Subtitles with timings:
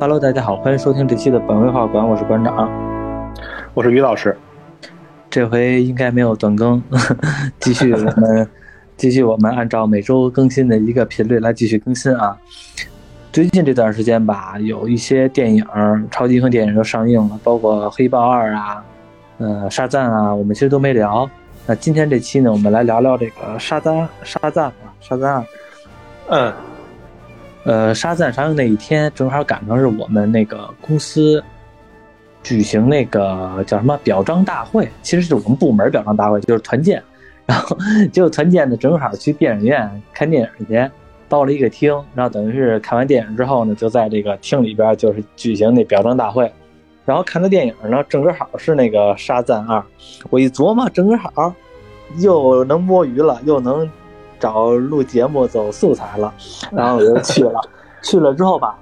[0.00, 2.70] Hello，大家好，欢迎收听这期的本位画馆，我是馆长，
[3.74, 4.36] 我是于老师。
[5.28, 6.80] 这回应该没有断更，
[7.58, 8.48] 继续我们
[8.96, 12.38] 继续我们按照每周更新的一个频率来继续更新啊。
[13.32, 15.66] 最近这段时间吧，有一些电影、
[16.12, 18.84] 超级英雄电影都上映了，包括《黑豹二》啊，
[19.38, 21.28] 呃，沙赞啊，我们其实都没聊。
[21.66, 25.44] 那今天这期呢，我们来聊聊这个沙赞沙赞啊，沙赞二。
[26.28, 26.52] 嗯，
[27.68, 31.44] 呃，沙赞上映那一天，正好赶上是我们那个公司
[32.42, 37.02] 举行那个叫什么表彰大会，其实就是我们部门表彰大会，就是团建。
[37.44, 37.76] 然后
[38.10, 40.90] 就团建呢，正好去电影院看电影去，
[41.28, 46.50] 到了一个厅，然后等于是看完电影之后呢，就在这个厅里边就是举行那表彰大会。
[47.04, 49.84] 然后看的电影呢，正好是那个沙赞二。
[50.30, 51.54] 我一琢磨，正好
[52.16, 53.86] 又能摸鱼了，又能。
[54.38, 56.32] 找录节目走素材了，
[56.70, 57.60] 然后我就去了。
[58.02, 58.78] 去了之后吧，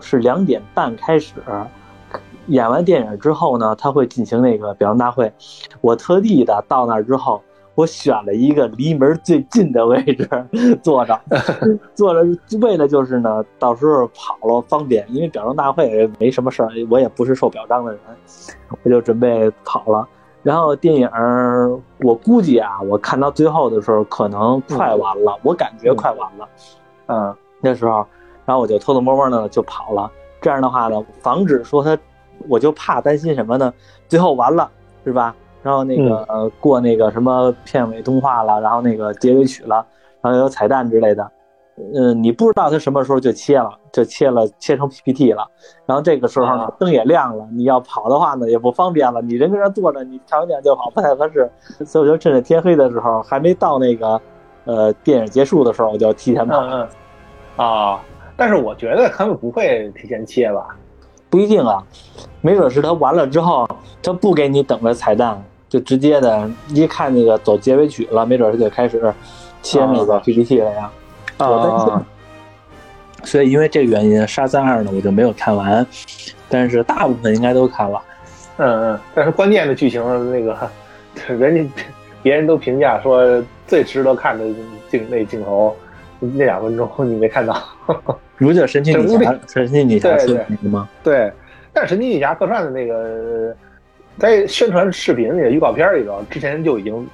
[0.00, 1.34] 是两点半开始，
[2.48, 5.32] 演完电影之后呢，他会进行那个表彰大会。
[5.80, 7.40] 我特地的到那儿之后，
[7.76, 10.28] 我选了一个离门最近的位置
[10.82, 11.20] 坐着，
[11.94, 12.26] 坐着
[12.60, 15.06] 为的就是呢，到时候跑了方便。
[15.10, 18.00] 因为表彰大会没什么事儿，我也不是受表彰的人，
[18.82, 20.08] 我就准备跑了。
[20.48, 21.06] 然后电影
[21.98, 26.48] 我估计啊，我看到最后的时候可能快完了，我感觉快完了。
[27.08, 27.96] 嗯，那时候，
[28.46, 30.10] 然后我就偷偷摸摸的就跑了。
[30.40, 31.98] 这样的话呢，防止说他，
[32.48, 33.70] 我就怕担心什么呢？
[34.08, 34.70] 最后完了
[35.04, 35.36] 是吧？
[35.62, 39.84] 然后那个呃过那个什么片尾动画了，然后那个结尾曲了，
[40.22, 41.30] 然后有彩蛋之类的。
[41.94, 45.46] 嗯，你不知道他什么时候就切了，就切了，切成 PPT 了。
[45.86, 49.22] 然后这个时候呢，灯也亮了，你要跑的话呢，也不方便了。
[49.22, 51.48] 你人跟那坐着，你看完电影就跑，不太合适。
[51.86, 54.20] 所以我就趁着天黑的时候，还没到那个，
[54.64, 56.58] 呃，电影结束的时候，我就提前跑。
[56.60, 56.88] 嗯嗯。
[57.64, 58.00] 啊，
[58.36, 60.76] 但是我觉得他们不会提前切吧？
[61.30, 61.82] 不一定啊，
[62.40, 63.68] 没准是他完了之后，
[64.02, 69.14] 他不给你等着彩蛋，就直接的，一看那个走结尾曲了，没准他就开始
[69.62, 70.90] 切那个 PPT 了呀。
[71.38, 72.04] 啊，
[73.24, 75.86] 所以因为这个原因，《沙赞二》呢我就没有看完，
[76.48, 78.02] 但是大部分应该都看了。
[78.58, 80.70] 嗯嗯，但是关键的剧情那个，
[81.34, 81.82] 人家
[82.22, 84.44] 别人都评价说最值得看的
[84.90, 85.76] 镜那镜头，
[86.18, 87.62] 那两分钟你没看到？
[88.36, 89.38] 不就神奇女侠？
[89.46, 90.88] 神奇女侠是那个吗？
[91.02, 91.32] 对，
[91.72, 93.54] 但是神奇女侠客串的那个，
[94.18, 97.06] 在宣传视频里、预告片里头，之前就已经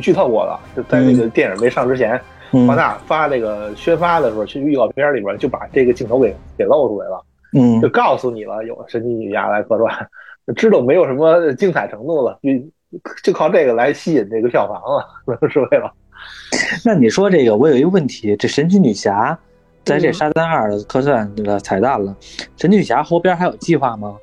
[0.00, 2.18] 剧透过了，就在那个电影没上之前。
[2.52, 10.08] 华纳发这个宣发的时候，去预告片里边就把这个镜头给给露出来了，嗯，就告诉你了，有神奇女侠来客串，
[10.54, 15.06] 知道没有什么精彩程度了，就就靠这个来吸引这个票房了，
[15.50, 15.92] 是为了。
[16.84, 19.38] 那你说这个，我有一个问题，这神奇女侠
[19.84, 22.16] 在这《沙赞二》的客串这个彩蛋了，
[22.56, 24.16] 神奇女侠后边还有计划吗？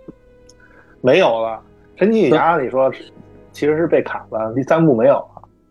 [1.01, 1.59] 没有了，
[1.97, 2.91] 神奇女侠你说
[3.51, 5.23] 其实是被砍了，第三部没有。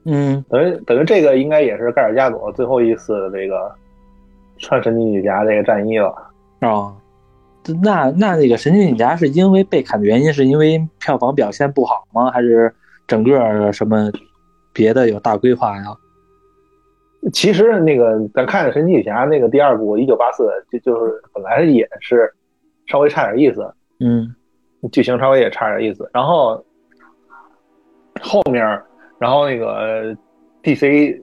[0.05, 3.73] 嗯，等于等于这个应该也是盖尔加朵最后一次这个
[4.59, 6.09] 穿神奇女侠这个战衣了
[6.59, 6.93] 啊。
[7.81, 12.33] 那那那个神奇女侠是因为被砍的原因，是因为票房表现不好吗？
[12.33, 12.75] 还是
[13.07, 14.11] 整个什么
[14.73, 15.85] 别的有大规划呀？
[17.33, 22.29] 其实那个咱看神奇女侠那个第二部一九八四，就就是本来也是
[22.87, 24.35] 稍微差点意思，嗯，
[24.91, 26.65] 剧情稍微也差点意思，然后
[28.21, 28.83] 后面。
[29.23, 30.13] 然后那个
[30.65, 31.23] DC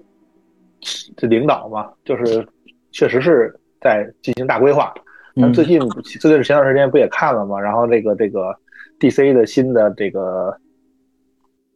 [1.17, 2.47] 这领导嘛，就是
[2.93, 4.93] 确实是在进行大规划。
[5.35, 7.59] 但最近最近前段时间不也看了嘛？
[7.59, 8.55] 然后这个这个
[9.01, 10.57] DC 的新的这个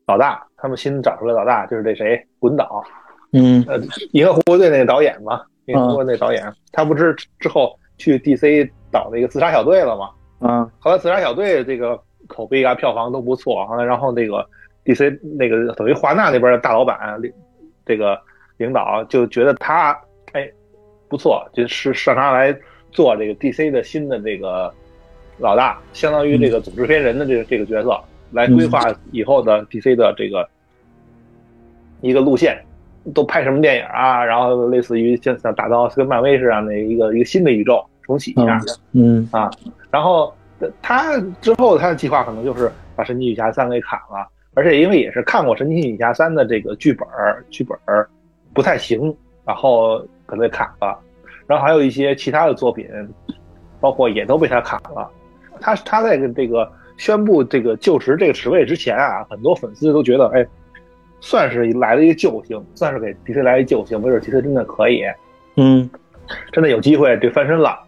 [0.07, 2.81] 老大，他们新找出来老大就是这谁滚导，
[3.33, 3.77] 嗯，呃，
[4.13, 6.41] 银河护卫队那个导演嘛，银河护卫队那导演，
[6.71, 10.09] 他不是之后去 DC 导那个自杀小队了吗？
[10.39, 14.47] 嗯，后来自杀小队这个口碑啊票房都不错，然后那个。
[14.85, 15.19] D.C.
[15.37, 17.31] 那个等于华纳那边的大老板领
[17.85, 18.19] 这个
[18.57, 19.97] 领导就觉得他
[20.33, 20.49] 哎
[21.07, 22.55] 不错，就是上他来
[22.91, 23.71] 做这个 D.C.
[23.71, 24.73] 的新的这个
[25.37, 27.99] 老大，相当于这个总制片人的这个这个角色，
[28.31, 28.81] 来规划
[29.11, 29.95] 以后的 D.C.
[29.95, 30.47] 的这个
[32.01, 32.61] 一个路线，
[33.13, 34.23] 都拍什么电影啊？
[34.23, 38.59] 然后类似于像像打造跟漫威似的那一个一个新的宇宙重启一下，
[38.91, 39.49] 嗯啊，
[39.89, 40.33] 然后
[40.81, 44.27] 他之后他的计划可能就是把神奇女侠三给砍了。
[44.55, 47.07] 而且因为也是看过《神奇女侠三》的这个剧本
[47.49, 47.77] 剧本
[48.53, 49.15] 不太行，
[49.45, 50.99] 然后可能被砍了。
[51.47, 52.87] 然后还有一些其他的作品，
[53.79, 55.09] 包括也都被他砍了。
[55.59, 60.45] 他他在这个宣布这个就职这个职位之前啊，很多粉丝都觉得，哎，
[61.19, 65.03] 算是来了一个救星，算是给 DC 来一救星，没准 DC 真的可以，
[65.55, 65.89] 嗯，
[66.51, 67.79] 真的有机会这翻身了。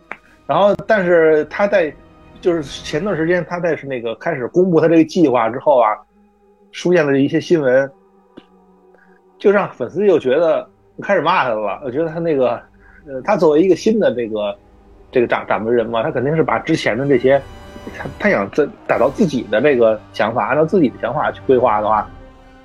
[0.48, 1.94] 然后，但是他在
[2.42, 5.98] 就是前段时间他在是那个开始公布他这个计划之后啊，
[6.76, 7.90] 出现了一些新闻，
[9.40, 10.70] 就让粉丝又觉得
[11.02, 11.82] 开始骂他了。
[11.86, 12.62] 我觉得他那个，
[13.08, 14.54] 呃，他作为一个新的这个
[15.10, 17.42] 这个掌掌门人嘛，他肯定是把之前的这些，
[17.98, 22.06] 他他想自打造自己的这个想法，按照自己的想法去规划的话，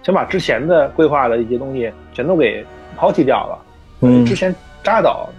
[0.03, 2.67] 想把之前的规划的一些东西全都给
[2.97, 3.65] 抛弃掉了。
[4.01, 4.53] 嗯之前
[4.83, 5.31] 扎导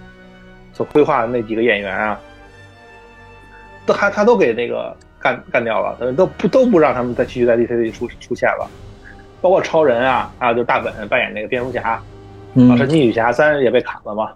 [0.72, 2.18] 所规划的那几个演员啊，
[3.86, 8.68] 都还他都给那个干干掉了，都不都不让他们再继续在 DC 里出出现了，
[9.40, 12.04] 包括超人啊，还有就是大本扮演那个蝙蝠侠，啊，
[12.56, 14.32] 嗯神奇女侠三也被砍了嘛，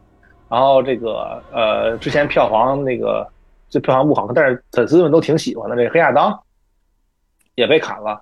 [0.50, 3.28] 然后这个呃之前票房那个
[3.70, 6.40] 这票房不好，但是粉丝们都挺喜欢的这个黑亚当
[7.56, 8.22] 也被砍了。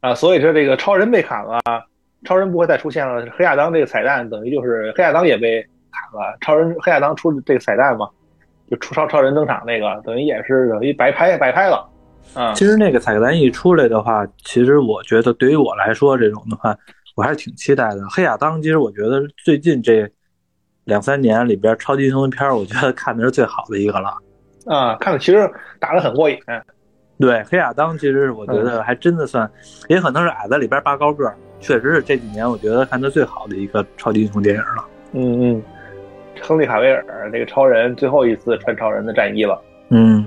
[0.00, 1.60] 啊，所以说这个超人被砍了，
[2.24, 8.08] 超人不会再出现了，黑亚当这个彩蛋等于就是黑亚当也被砍了，超人黑亚当出这个彩蛋嘛，
[8.70, 11.86] 就出超超人登场那个，等于也是等于白拍白拍了，
[12.34, 16.76] 啊、其实那个彩蛋一出来的话，其实我觉得对于我来说，这种的话，
[17.16, 18.00] 我还是挺期待的。
[18.08, 20.08] 黑亚当，其实我觉得最近这
[20.84, 24.16] 两三年里边超级英雄片儿，我觉得看的是最好的一个了。
[24.66, 26.38] 啊，看的其实打得很过瘾，
[27.18, 29.50] 对，黑亚当其实我觉得还真的算，
[29.88, 34.84] 也可能是矮子里边拔高个儿，确实是这几年我觉得看的最好的一个超级英雄电影了。
[35.12, 35.62] 嗯嗯，
[36.40, 39.60] 亨利卡维尔那个超人最后一次穿超人的战衣了。
[39.88, 40.26] 嗯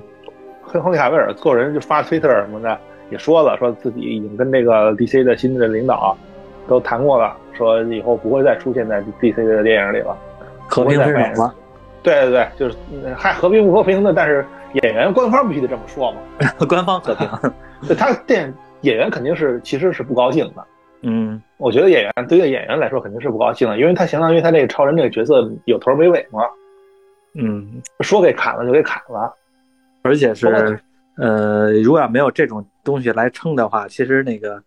[0.63, 2.77] 亨亨利卡维尔个人就发推特什么的，
[3.09, 6.17] 也说了，说自己已经跟这个 DC 的新的领导
[6.67, 10.17] 都谈过了，说以后不会再出现在 DC 的电影里了。
[10.67, 11.53] 和平分手了，
[12.01, 14.43] 对对对，就是嗯还和平不和平的，但是
[14.81, 16.17] 演员官方必须得这么说嘛。
[16.67, 17.27] 官方和平。
[17.87, 18.51] 对他电
[18.81, 20.63] 演员肯定是其实是不高兴的。
[21.05, 26.39] 嗯我觉得演员对于演员来说肯定是不高兴的，因为他相当于他这个超人这个角色有头没尾嘛，
[27.35, 29.31] 嗯，说给砍了就给砍了。
[30.03, 30.79] 而且是
[31.17, 34.61] 呃，如果要没有这种东西来撑的话，其实那个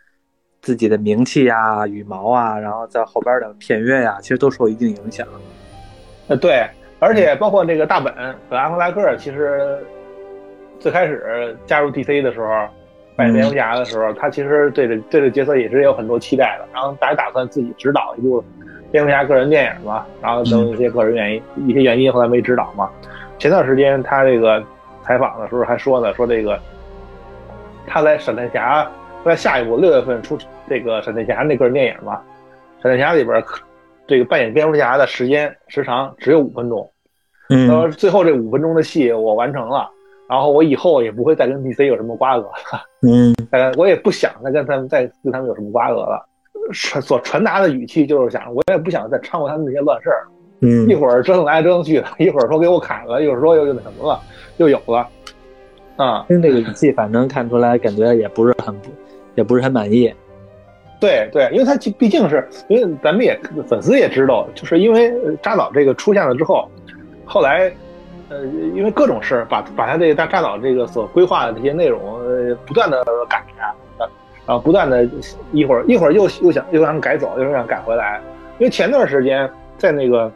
[0.61, 5.27] 自己的名气啊、羽毛啊，然后在后边的片约呀，其实都受一定影响。
[6.29, 6.65] 呃，对，
[6.99, 8.13] 而且包括这个大本
[8.49, 9.79] 本阿弗莱克，其实
[10.79, 12.47] 最开始加入 DC 的时候，
[13.17, 16.69] 扮演蝙蝠侠的时候，他其实对这对这角色也是有很多期待的。
[16.73, 18.43] 然后大家打算自己指导一部
[18.93, 22.89] 蝙蝠侠个人电影嘛，然后等一些个人原因、一些原因，后来没指导嘛。
[23.39, 24.63] 前段时间他这个
[25.07, 26.59] 采访的时候还说呢，说这个
[27.87, 28.87] 他在闪电侠
[29.25, 30.37] 在下一部六月份出
[30.69, 32.21] 这个闪电侠那个人电影嘛，
[32.83, 33.43] 闪电侠里边
[34.07, 36.89] 这个扮演蝙蝠侠的时间时长只有五分钟。
[37.51, 37.91] 嗯。
[37.93, 39.89] 最后这五分钟的戏我完成了，
[40.29, 43.35] 然后我以后也不会再跟 DC 有什么瓜葛了，嗯。
[43.51, 46.25] 呃，我也不想再跟他们再跟他们有什么瓜葛了。
[46.73, 50.27] 传所传达的语气就是想，我也不想再掺和他们那些乱事儿，
[50.61, 50.89] 嗯。
[50.89, 54.21] 一会儿折腾来折腾去的，一会儿说给我砍了，一会儿说又又那什么了，
[54.59, 55.09] 又有了，
[55.97, 58.91] 啊、听这个语气，反正看出来感觉也不是很不，
[59.35, 60.13] 也不是很满意。
[60.99, 63.39] 对对，因为他毕竟是因为咱们也
[63.69, 66.69] 粉丝也知道，就是因为呃扎导这个出现了之后，
[67.25, 67.71] 后来
[68.31, 68.45] 呃
[68.75, 74.09] 因为各种事儿把把他这个大扎导这个所规划的这些内容呃不断的改啊，
[74.47, 75.07] 然后不断的
[75.53, 78.19] 一会儿一会儿又又想又想改走，又想改回来，
[78.59, 80.33] 因为前段时间在那个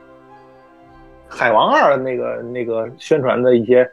[1.26, 3.90] 海王二那个那个宣传的一些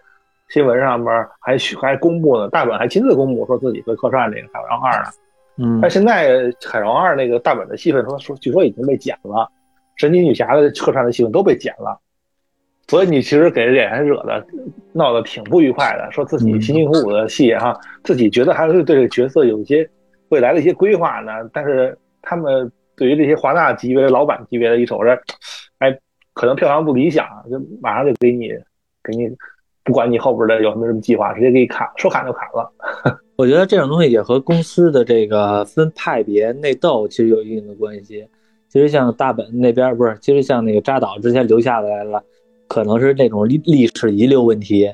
[0.49, 1.07] 新闻上面
[1.39, 5.09] 还还公布呢，大本还亲自公布说自己会客串这个海王二呢。
[5.59, 9.49] 嗯但现在《海王二》那个大本的戏份说说，据说已经被剪了，
[9.95, 11.99] 神奇女侠的客串的戏份都被剪了，
[12.87, 14.45] 所以你其实给演员惹的
[14.93, 19.89] 闹得挺不愉快的，说自己辛辛苦苦的戏哈，自己觉得还是对这个角色有一些
[20.29, 25.19] 未来的一些规划呢，但是他们对于这些华纳级别的老板级别的一瞅着，
[25.79, 25.97] 哎，
[26.33, 28.49] 可能票房不理想，就马上就给你
[29.03, 29.27] 给你，
[29.88, 32.70] 不管你后边的有什么什么计划，直接给你砍，说砍就砍了。
[33.38, 38.27] 我觉得这种东西也和公司的这个分派别内斗其实有一定的关系。
[38.67, 42.22] 其实像大本那边不是，其实像那个扎导之前留下来了，
[42.67, 44.91] 可能是那种历历史遗留问题。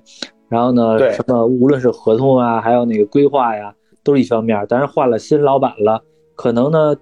[0.47, 3.73] 然后呢，对什么无论是合同啊，还有那个规划呀，
[4.03, 4.63] 都是一方面。
[4.69, 5.99] 但是换了新老板了，
[6.35, 6.95] 可能呢，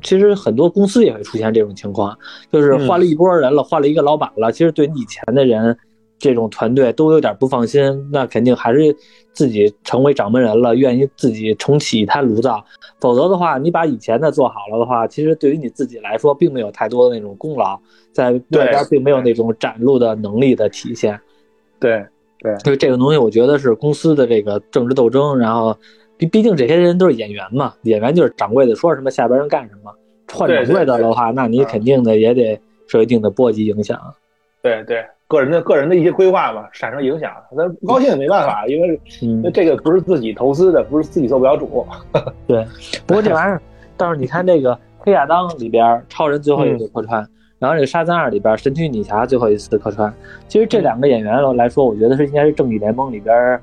[0.00, 2.16] 其实很多公司也会出现这种情况，
[2.52, 5.76] 就是换了一波人了，换了一个老板了，其实对你以前的人。
[6.20, 8.94] 这种团队都有点不放心，那肯定还是
[9.32, 12.62] 自己成为掌门人了，愿意自己重启一摊炉灶。
[13.00, 17.80] 否则的话，你把以前的做好了的话，其实对于你自己来说，并没有太多的那种功劳，
[18.12, 21.18] 在外边并没有那种展露的能力的体现。
[21.80, 22.04] 对
[22.38, 25.38] 对，就这个东西，我觉得是公司的这个政治斗争。
[25.38, 25.74] 然后，
[26.18, 29.90] 毕毕竟这些人都是演员嘛，演员就是掌柜的说什么，下边人干什么。
[30.30, 33.98] 换掌柜的的话，那你肯定的也得受一定的波及影响。
[34.62, 39.00] 对对，个人的个人的一些规划嘛，产生影响，那不高兴也没办法，因为
[39.42, 41.86] 那，这个不是自己投资的，不是自己做不了主。
[42.46, 42.66] 对。
[43.06, 43.60] 不过这玩意儿，
[43.96, 47.26] 倒是你看这个《黑亚当》里边，超人最后一次客串，
[47.58, 50.12] 然后这个《沙赞二》里边，神奇女侠最后一次客串。
[50.46, 53.58] 其实这两个演员来说，我觉得是应该是正义联盟里边，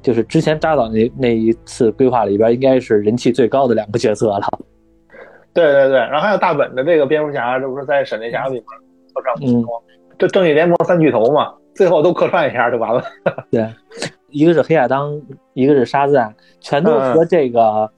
[0.00, 4.40] 就是之前扎导那那一次规划里边，应该是人气最高的两个角色了。
[5.52, 8.62] 对对对，然后还有大本的这个蝙蝠侠，这不是在闪电侠里面
[9.12, 9.84] 客串过吗？
[10.18, 13.02] 这正义联盟三巨头嘛，最后都客串一下就完了。
[13.50, 13.66] 对，
[14.30, 15.20] 一个是黑亚当，
[15.54, 17.90] 一个是沙赞，全都和这个，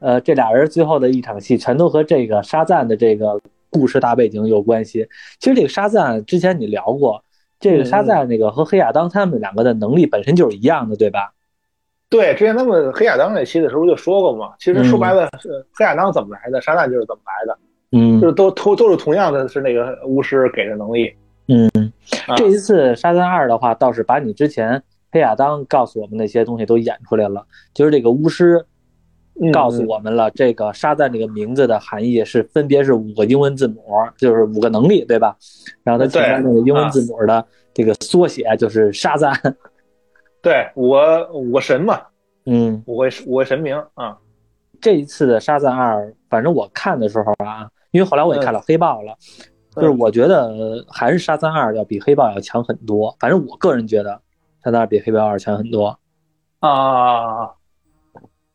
[0.00, 3.38] 呃，这俩人最后的一场戏，全都和这个沙赞的这个
[3.70, 5.06] 故事大背景有关系。
[5.38, 7.22] 其实这个沙赞之前你聊过，
[7.60, 11.32] 这个沙赞那个和黑亚当他们两个的能力本身就是一样的，对吧？
[12.08, 17.58] 对，之前他们黑亚当那期的时候就说过嘛，其实说白了是黑亚当怎么来的，沙赞就是怎么来的，
[17.92, 21.12] 嗯，就是都都都是同样的是那个巫师给的能力。
[21.48, 21.92] 嗯，
[22.36, 28.64] 这一次沙赞二的话，倒是把你之前黑亚当告诉我们那些东西都演出来了，就是这个巫师
[29.52, 33.82] 告诉我们了，这个沙赞这个名字的含义是分别是五个英文字母，
[34.18, 35.36] 就是五个能力，对吧？
[35.82, 39.32] 然后他其他那个英文字母的这个缩写就是沙赞。
[40.42, 42.00] 对，五个五个神嘛，
[42.44, 44.18] 嗯，五个五个神明啊。
[44.80, 49.16] 这一次的沙赞二，反正我看的时候啊，因为后来我也看了黑豹了。
[49.80, 54.20] 就是我觉得还是沙赞二要比黑豹要强很多，反正我个人觉得
[54.64, 55.98] 沙赞二比黑豹二强很多
[56.60, 57.50] 啊。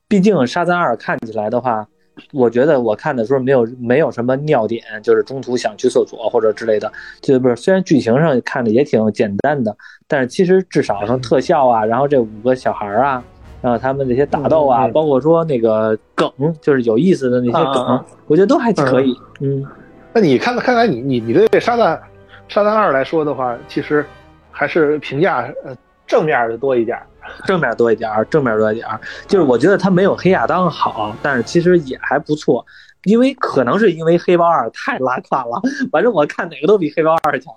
[0.07, 1.87] 毕竟沙赞二看起来的话，
[2.31, 7.55] 我觉得我看的时候没有没有什么尿点，就是中途想去厕所或者之类的，就不是。
[7.55, 9.75] 虽然剧情上看着也挺简单的，
[10.07, 13.23] 但是其实至少像特效啊，然后这五个小孩啊，
[13.59, 19.15] 然后他们那些打斗啊，包括说那个梗，就是有意思的那些梗，我觉得都还可以。
[19.39, 19.65] 嗯。
[20.13, 21.99] 那你看，看来你你你对沙赞
[22.47, 24.05] 沙赞二来说的话，其实
[24.51, 26.97] 还是评价呃正面的多一点，
[27.45, 28.87] 正面多一点，正面多一点。
[29.27, 32.63] 就是我觉得他没有黑亚当好，但是其实也还不错。
[33.05, 37.51] 因为可能是因为黑豹二太拉胯了，反正我看哪个都比黑豹二强。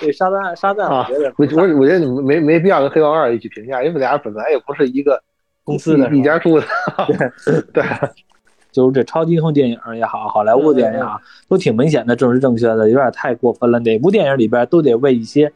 [0.00, 5.22] 对沙赞沙赞，我觉得我我我觉得你没没必要跟黑豹二一起评价，因为俩本来也不是一个
[5.64, 6.66] 公司的一家出的，
[7.08, 7.84] 对 对。
[8.76, 11.18] 就是这超级英雄电影也好，好莱坞电影也好，
[11.48, 13.78] 都挺明显的政治正确的，有点太过分了。
[13.78, 15.50] 哪部电影里边都得为一些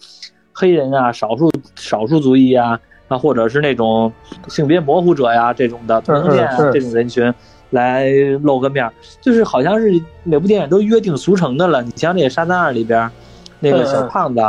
[0.54, 4.10] 黑人啊、少数少数族裔啊，啊，或者是那种
[4.48, 7.30] 性别模糊者呀这种的同性恋啊这种人群
[7.68, 8.10] 来
[8.42, 9.92] 露个面，就是好像是
[10.24, 11.82] 每部电影都约定俗成的了。
[11.82, 13.10] 你像那个《沙赞二》里边
[13.58, 14.40] 那个小胖子，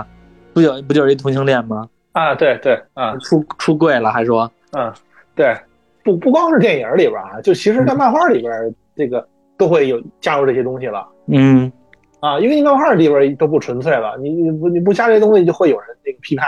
[0.53, 1.89] 不就不就是一同性恋吗？
[2.13, 4.93] 啊，对对啊，出出柜了还说，嗯，
[5.35, 5.53] 对。
[6.03, 9.27] 不不光是电影里边啊，就其实，在漫画里边，这个
[9.57, 11.07] 都会有加入这些东西了。
[11.27, 11.71] 嗯，
[12.19, 16.47] 啊，因为你漫画里边都不纯粹了，你你不你不加这些东西，就会有人那个批判，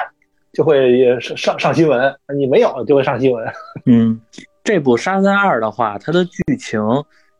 [0.54, 2.14] 就会上上上新闻。
[2.36, 3.46] 你没有就会上新闻。
[3.86, 4.20] 嗯，
[4.64, 6.82] 这部《沙赞二》的话，它的剧情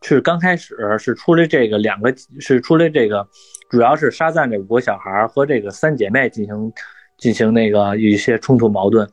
[0.02, 3.28] 是刚开始是出来这个两个，是出来这个，
[3.70, 6.74] 主要是沙赞这五个小孩和这个三姐妹进行
[7.18, 9.10] 进行那个一些冲突矛盾。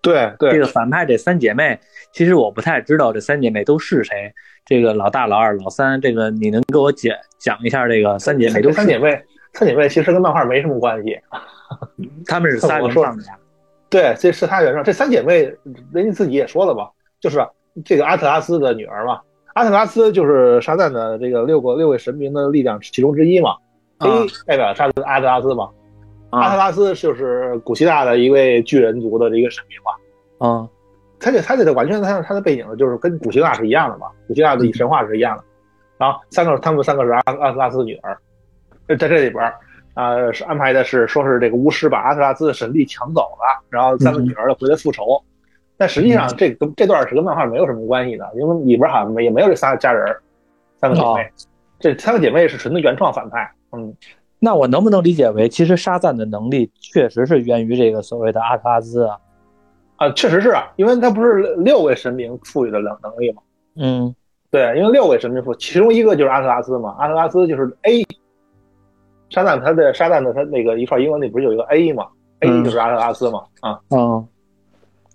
[0.00, 1.78] 对对，这个反派这三姐妹，
[2.12, 4.32] 其实我不太知道这三姐妹都是谁。
[4.64, 7.88] 这个老大、老二、老三，这个你能给我解讲一下？
[7.88, 9.20] 这个三姐妹都三姐妹，
[9.54, 11.18] 三姐妹其实跟漫画没什么关系。
[12.26, 13.38] 他们是仨 原创的呀。
[13.88, 14.84] 对，这是他原创。
[14.84, 15.50] 这三姐妹，
[15.92, 17.44] 人家自己也说了吧，就是
[17.84, 19.20] 这个阿特拉斯的女儿嘛。
[19.54, 23.56] 阿特拉斯就是沙赞的这个六个六位神明的力量其中之一嘛。
[23.98, 25.70] A 代表沙阿特拉斯嘛。
[26.30, 30.68] 阿特拉斯就是古希腊的一位巨人族的一个神明嘛，啊，
[31.18, 35.44] 他这他这个完全他他的背景就是跟古希腊是一样的嘛，古希腊的神话是一样的。
[35.96, 38.16] 然后三个他们三个是阿阿特拉斯的女儿，
[38.88, 39.42] 在这里边
[39.94, 45.20] 啊是安排的是说是这个巫师把阿特拉斯的神力抢走了，然后三个女儿回来复仇。
[45.76, 50.14] 但实际上这跟这段是跟漫画没有什么关系的，因为里边好像没也没有这仨家人，
[50.76, 51.32] 三个姐妹，
[51.78, 53.94] 这三个姐妹是纯的原创反派，嗯。
[54.38, 59.18] 那我能不能理解为，其实沙赞的能力确实是源于这个所谓的阿特拉斯啊？
[59.96, 63.42] 啊，确实是啊，因为他不是六位神明赋予的能能力吗？
[63.76, 64.14] 嗯，
[64.50, 68.04] 对，因为六位神明赋，其中一个就是阿特拉斯嘛，阿特拉斯就是 A。
[69.30, 72.06] 沙赞他的沙赞的他那个一串英文里不是有一个 A 吗
[72.40, 74.26] ？A 就是阿特拉斯嘛，啊，嗯，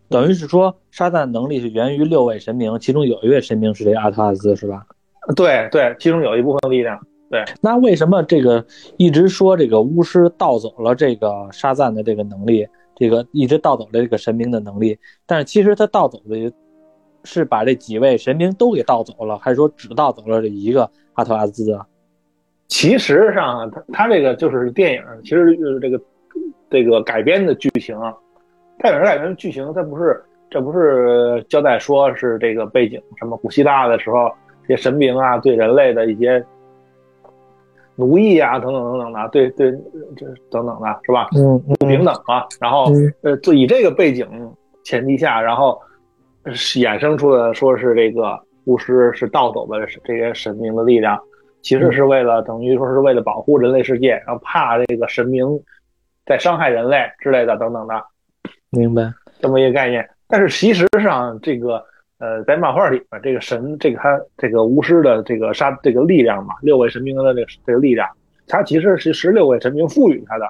[0.07, 4.85] 等于是说沙赞能力是源于六位神明，其中有一位神明是这阿特拉斯是吧？
[5.35, 6.99] 对对，其中有一部分力量。
[7.33, 8.63] 对，那为什么这个
[8.95, 14.95] 一直说这个巫师盗走了这个沙赞的这个能力，这个一直盗走了这个神明的能力？
[15.25, 16.53] 但是其实他盗走的
[17.23, 21.83] 是把这几位神明都给盗走了，还是说只盗走了这一个阿特拉兹啊？
[22.67, 25.99] 其实上，他他这个就是电影，其实就是这个
[26.69, 27.97] 这个改编的剧情，
[28.77, 34.31] 电影改编的剧情，它不是这不是交代说是这个背景什么古希腊的时候，
[34.67, 36.45] 这些神明啊对人类的一些
[37.95, 39.71] 奴役啊等等等等的，对对
[40.17, 41.29] 这等等的是吧？
[41.35, 44.27] 嗯不平等啊，然后呃，就以这个背景
[44.83, 45.79] 前提下，然后
[46.45, 51.19] 衍生出的说是这个巫师是盗走的这些神明的力量，
[51.61, 55.45] 其实是为了等于说是为了保护人类世界，然后怕这个神明
[56.25, 58.03] 在伤害人类之类的等等的
[58.69, 59.13] 明白。
[59.39, 60.09] 这么一个概念。
[60.27, 61.83] 但是其实上这个
[62.19, 68.07] 呃，在漫画里面，这个神这个他这个巫师的这个杀这个力量嘛，六位神明的这个这个力量，
[68.47, 70.49] 他其实是十六位神明赋予他的，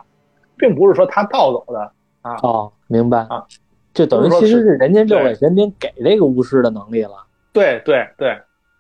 [0.57, 1.91] 并不是说他盗走的
[2.21, 2.35] 啊。
[2.43, 3.43] 哦，明白啊，
[3.93, 7.11] 就等于其实是人家六位神明给这个巫师的能力了。
[7.51, 8.37] 对对对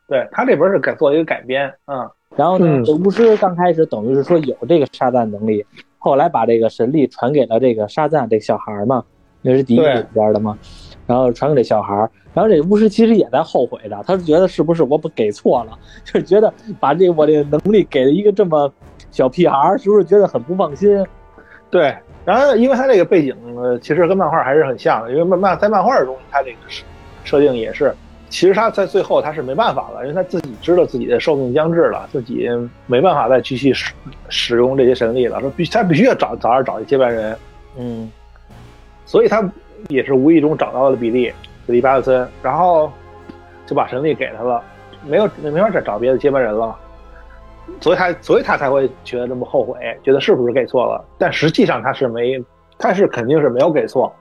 [0.07, 5.65] 对，他这边是改做一个改编，嗯，然后呢，嗯这巫师刚开始等于是说有这个沙赞能力，
[5.97, 9.03] 后来把这个神力传给了这个沙赞这个小孩儿嘛，
[9.41, 10.57] 那是第一对里边的嘛，
[11.05, 18.71] 然后传给这小孩儿，然后这巫师其实也在后悔着，他是觉得是不是我不给错了，就是觉得把这我这能力给了一个这么
[19.11, 21.05] 小屁孩儿，是不是觉得很不放心？
[21.69, 21.95] 对。
[22.25, 23.35] 然后，因为他这个背景，
[23.81, 26.85] 其实跟漫画还是很像的，因为漫漫在漫画中，他这个设
[27.25, 27.93] 设定也是，
[28.29, 32.49] 其实他在最后他是没办法了，因为他自己知道自己的寿命将至了，自己
[32.87, 33.91] 没办法再继续使
[34.29, 37.37] 使用这些神力了，说必他必须要找早点找一接班人，
[37.77, 38.09] 嗯
[39.05, 39.41] 所以他
[39.89, 41.31] 也是无意中找到了比利
[41.65, 42.91] 比利巴特森，然后
[43.65, 44.63] 就把神力给他了，
[45.05, 46.75] 没有没法再找别的接班人了，
[47.81, 51.03] 所以他所以他才会觉得这么后悔，觉得是不是给错了？
[51.17, 52.43] 但实际上他是没，
[52.77, 54.13] 他是肯定是没有给错，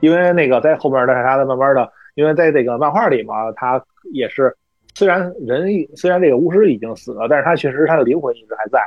[0.00, 4.56] 因为那个在后面的他的慢慢的，因为在这个漫画里嘛，他也是
[4.94, 8.80] 虽然人虽然这个巫师已经死了，但是他确实他的灵魂一直还在。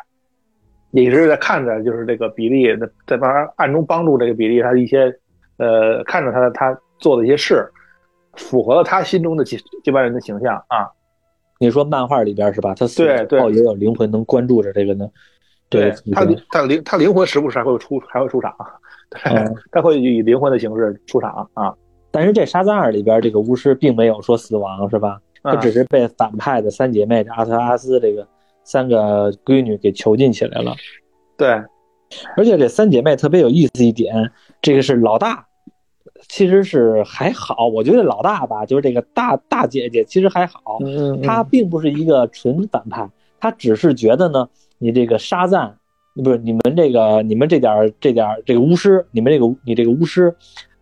[0.94, 5.10] 也一直在看着，就是这个比利在在帮他暗中帮助这个比利，他的一些
[5.62, 7.70] 呃，看着他他做的一些事，
[8.34, 10.90] 符合了他心中的接接班人的形象啊。
[11.60, 12.74] 你说漫画里边是吧？
[12.74, 15.08] 他死了对之后也有灵魂能关注着这个呢。
[15.70, 18.54] 对他对他灵他灵魂时不时还会出还会出场，
[19.12, 21.74] 对，嗯他会以灵魂的形式出场啊。
[22.10, 25.20] 但是这沙赞二里边这个巫师并没有说死亡是吧？
[25.44, 28.28] 他嗯只是被反派的三姐妹这阿特拉斯这个
[28.64, 30.76] 三个闺女给囚禁起来了。
[31.38, 31.50] 对，
[32.36, 34.30] 而且这三姐妹特别有意思一点，
[34.62, 35.46] 这个是老大，
[36.28, 45.78] 其实是还好，我觉得老大吧，就是这个大大姐姐其实还好，嗯嗯，她并不是一个纯反派，她只是觉得呢，你这个沙赞，
[46.24, 50.34] 不是你们这个你们这点这点这个巫师，你们这个你这个巫师，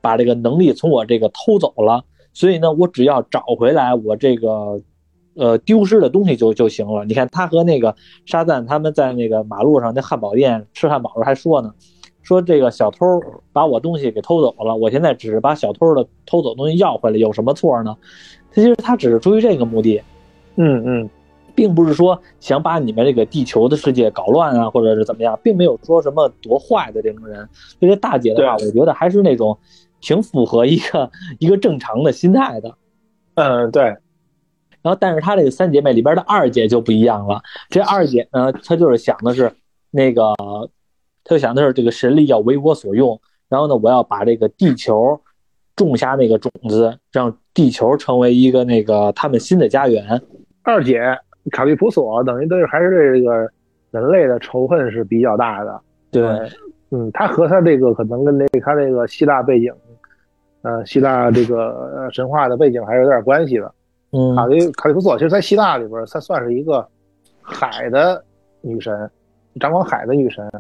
[0.02, 4.82] 把这个能力从我这个偷走了，所以呢，我只要找回来我这个
[5.36, 7.06] 呃丢失的东西就就行了。
[7.06, 11.74] 你看他和那个沙赞他们在那个马路上那汉堡店吃汉堡时候还说呢，
[12.30, 13.06] 说这个小偷
[13.52, 17.98] 把我东西给偷走了，我现在只是把小偷的偷走东西要回来，有什么错呢？
[18.52, 20.00] 他其实他只是出于这个目的。
[20.56, 21.10] 嗯嗯
[21.56, 27.50] 并不是说想把你们这个地球的世界搞乱啊，或者是怎么样，并没有说什么多坏的这种人。
[27.80, 29.58] 所以这大姐的话，我觉得还是那种
[30.00, 32.76] 挺符合一个一个正常的心态的。
[33.36, 37.42] 嗯，对，然后，但是她这个三姐妹里边的二姐就不一样了。
[37.70, 39.52] 这二姐呢，她就是想的是
[39.92, 40.34] 那个，
[41.30, 45.22] 她就想的是这个神力要为我所用，然后呢，我要把这个地球
[45.76, 50.20] 种下那个种子，让地球成为一个那个他们新的家园。
[50.64, 51.00] 二姐
[51.52, 53.48] 卡利普索等于都是还是对这个
[53.92, 55.80] 人类的仇恨是比较大的。
[56.10, 56.24] 对，
[56.90, 59.72] 嗯，他和他这个可能跟那个他这个希腊背景，
[60.64, 63.72] 呃，希腊这个呃神话的背景还是有点关系的。
[64.14, 66.84] 嗯卡利卡利普索其实，在希腊里边，她算是一个
[67.40, 68.26] 海的
[68.62, 69.08] 女神，
[69.60, 70.52] 掌管海的女神。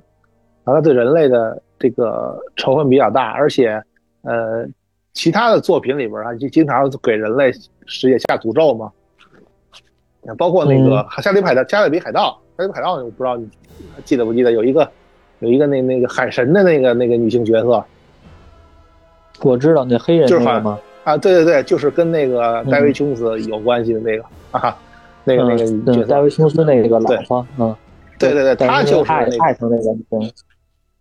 [0.69, 3.81] 然后她对人类的这个仇恨比较大，而且
[4.21, 4.67] 呃，
[5.13, 7.51] 其他的作品里边啊，就经常给人类
[7.85, 8.91] 世界下诅咒嘛。
[10.37, 13.49] 包括那个《加勒比海盗》，加勒比海盗，加勒比海盗，我不知道你
[14.05, 14.87] 记得不记得，有一个
[15.39, 17.83] 有一个那那个海神的那个那个女性角色。
[19.41, 20.77] 我知道那黑人就是吗？
[21.05, 24.77] 啊，对对对，就是跟那个戴维琼斯有关系的那个啊，
[25.23, 27.73] 那个那个嗯，角色，戴维琼斯那个老婆，嗯，
[28.19, 30.29] 对对对，他就是爱那个，爱成那个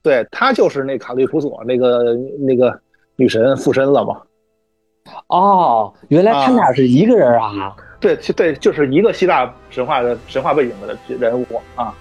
[0.02, 2.78] 对他就是那卡利普索那个那个
[3.16, 4.20] 女神附身了嘛。
[5.28, 7.74] 哦，原来他俩是一个人啊！
[7.98, 11.94] 对，就对，就是一个希腊神话的神话背景的人物啊。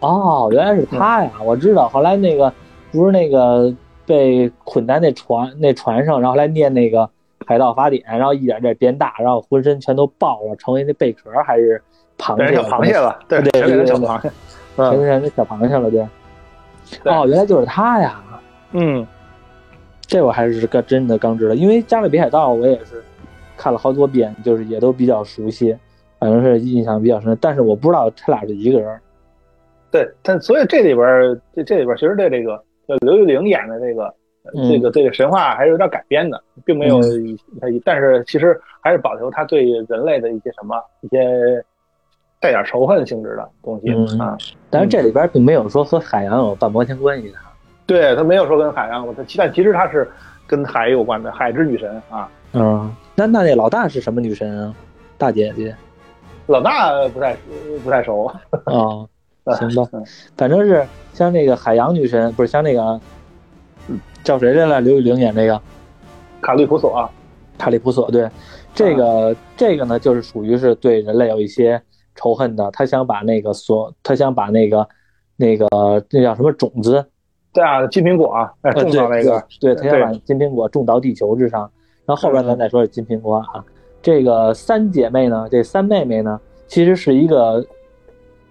[0.00, 1.30] 哦，原来是他呀！
[1.44, 2.52] 我知道，后来那个
[2.92, 3.74] 不是那个
[4.06, 7.08] 被捆在那船那船上，然后来念那个
[7.44, 11.82] 海盗法典，然后一点点变大，然后浑身全都爆了，成为那贝壳还是
[12.16, 12.54] 螃蟹？
[12.54, 14.30] 小螃蟹了，对，对对成小对螃蟹。
[14.76, 16.06] 变嗯，成那小螃蟹了，对。
[17.02, 18.22] 对哦，原来就是他呀！
[18.72, 19.06] 嗯，
[20.02, 23.02] 这我还是个真的刚知道，因为《加勒比海盗》我也是
[23.56, 25.76] 看了好多遍，就是也都比较熟悉，
[26.18, 27.36] 反正是印象比较深。
[27.40, 29.00] 但是我不知道他俩是一个人。
[29.90, 32.54] 对，但所以这里边这这里边其实对这个
[32.86, 34.12] 呃刘玉玲演的这个、
[34.54, 37.00] 嗯这个这个神话还是有点改编的，并没有
[37.82, 41.64] 但是其实还是保留他对人类的一些什么一些
[42.44, 44.36] 带点仇恨性质的东西、嗯啊。
[44.68, 47.38] 但是这里边并没有说和海洋有半毛钱关系的。
[47.86, 50.06] 对他没有说跟海洋，他但其实他是
[50.46, 52.28] 跟海有关的，海之女神啊。
[52.52, 54.74] 嗯，那那那老大是什么女神啊？
[55.16, 55.74] 大姐姐
[56.46, 57.34] 老大不太
[57.82, 58.26] 不太熟，
[58.64, 59.08] 啊、
[59.56, 60.04] 行吧嗯，
[60.36, 63.00] 反正是像那个海洋女神，不是像那个
[64.22, 64.82] 叫谁来了？
[64.82, 65.58] 刘宇玲演那个
[66.42, 67.08] 卡利普索啊。
[67.56, 68.28] 卡利普索，对，
[68.74, 71.80] 这个、这个呢，就是属于是对人类有一些
[72.14, 74.88] 仇恨的，他想把那个所，他想把那个
[75.36, 75.66] 那个
[76.10, 77.04] 那叫什么种子，
[77.52, 81.70] 对啊，金苹果啊，哎呃种到那个，对，对他想把金苹果种到地球之上。
[82.06, 83.64] 然后后边咱再说这金苹果啊，
[84.02, 87.64] 这个三姐妹呢，这三妹妹呢，其实是一个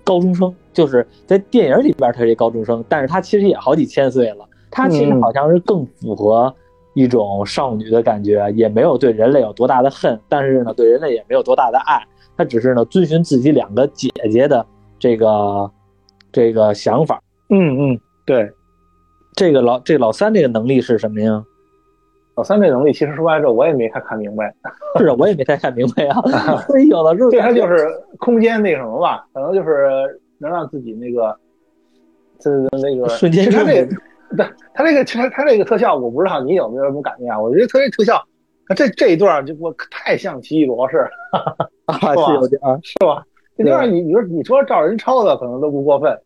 [0.03, 6.51] 高中生，就是在电影里边她是一高中生，但是她其实也好几千岁了，她其实好像是更符合
[6.95, 12.03] 一种少女的感觉，也没有对人类有多大的恨，但是呢，对人类也没有多大的爱，
[12.37, 14.65] 她只是呢遵循自己两个姐姐的
[14.99, 15.71] 这个
[16.31, 17.21] 这个想法。
[17.49, 18.51] 嗯嗯，对，
[19.35, 21.43] 这个老这老三这个能力是什么呀？
[22.35, 24.51] 老三这能力其实说白了，我也没太看明白。
[24.97, 26.21] 是啊，我也没太看明白啊。
[26.65, 29.87] 所以有的时候对他就是空间那什么吧，可能就是
[30.39, 31.37] 能让自己那个，
[32.39, 32.49] 这
[32.81, 33.95] 那个瞬间其实他这个，
[34.35, 37.39] 对他这个其实他这个特效，我不知道你有没有什么感觉啊？
[37.39, 38.19] 我觉得他这特效，
[38.75, 40.97] 这这一段就我太像奇异博士，
[41.31, 42.79] 啊， 吧是有点儿。
[42.81, 43.23] 是吧？
[43.57, 46.17] 这段你你说你说照人抄的可能都不过分，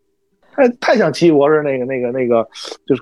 [0.53, 2.47] 太太像奇异博士那个那个那个
[2.85, 3.01] 就是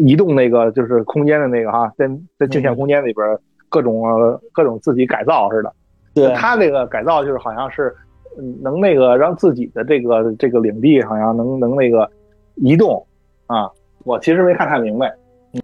[0.00, 5.72] 移动那个就是空间的那个哈，在在镜像空间里边各种呃各种自己改造似的。
[6.14, 7.94] 对，他这个改造就是好像是
[8.38, 12.08] 嗯能那个让自己的这个这个领地好像能能那个
[12.54, 13.04] 移动
[13.46, 13.70] 啊。
[14.04, 15.14] 我其实没看太明白，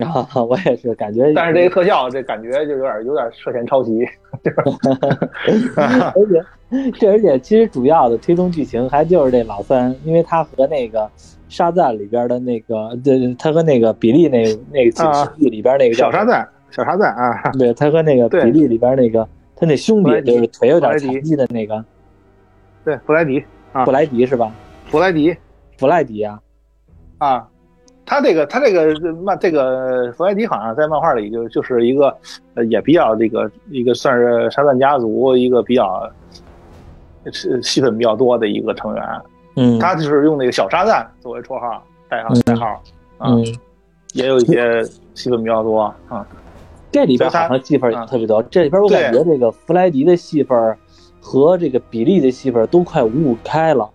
[0.05, 4.07] 啊，我也是感觉，但是这个特效这感觉就有点有点涉嫌抄袭。
[5.74, 6.44] 而且
[6.98, 11.11] 这而且其实主要的推动剧情还就是这老三，因为他和那个
[11.48, 21.83] 沙赞里边的那个，对，他和那个比利那那个啊兄弟里边那个叫小沙赞，小沙赞啊，对他和那个比利里边那个他那兄弟就是腿有点残疾的那个
[22.85, 24.53] 对，弗莱迪，啊布莱迪是吧？
[24.87, 25.35] 弗莱迪
[25.79, 26.40] 弗莱迪啊，
[27.18, 27.48] 啊，
[28.08, 32.16] 他这个他这个漫这个弗莱迪好像在漫画里就就是一个
[32.54, 36.10] 呃也比较这个一个算是沙赞家族一个比较
[37.30, 39.04] 是戏份比较多的一个成员，
[39.56, 42.40] 嗯，他就是用那个小沙赞作为绰号代号嗯。
[42.46, 42.66] 代号
[43.18, 43.44] 啊，嗯，
[44.14, 46.26] 也有一些戏份比较多啊。
[46.90, 50.74] 这里边好像戏份也特别多，这里边我感觉这个弗莱迪的戏份
[51.20, 53.90] 和这个比利的戏份都快五五开了，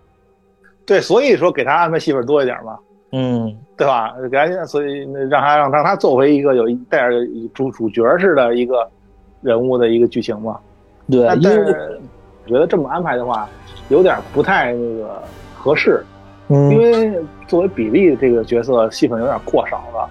[0.86, 2.78] 对，所以说给他安排戏份多一点嘛，
[3.14, 3.56] 嗯。
[3.76, 4.14] 对吧？
[4.30, 7.16] 给他所以让他让让他作为一个有一带着
[7.52, 8.88] 主主角似的一个
[9.40, 10.60] 人物的一个剧情嘛。
[11.10, 12.00] 对，但是
[12.44, 13.48] 我觉得这么安排的话，
[13.88, 15.20] 有点不太那个
[15.56, 16.04] 合适，
[16.50, 20.08] 嗯因为作为比利这个角色戏份有点过少了。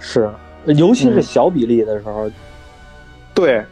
[0.00, 0.30] 是，
[0.64, 2.30] 尤其是嗯小比例的时候，
[3.34, 3.62] 对，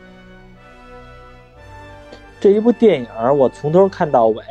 [2.38, 4.42] 这一部电影我从头看到尾，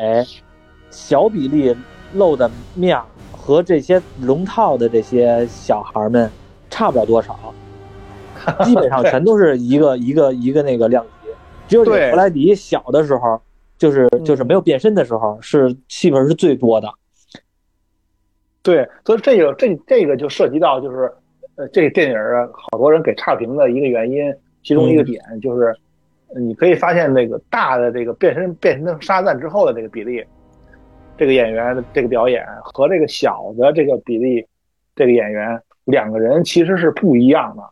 [0.90, 1.78] 小比例
[2.14, 3.06] 露的面儿
[3.46, 6.32] 和这些龙套的这些小孩们
[6.70, 7.38] 差不了多少，
[8.64, 11.28] 基本上全都是一个一个一个那个量级，
[11.68, 13.42] 只有这个弗莱迪小的时候，
[13.78, 16.90] 就是嗯就是没有变身的时候，是戏份是最多的。
[18.62, 21.12] 对，所以这个这这个就涉及到就是，
[21.56, 25.76] 呃，这个电影啊，好多人给差评的一个原因，其中一个点就是，
[26.34, 30.24] 呃你可以发现那个大的这个变身变身成沙赞之后的这个比例，
[31.18, 34.46] 这个演员的这个表演和这个小的这个比例，
[34.96, 37.64] 这个演员两个人其实是不一样的。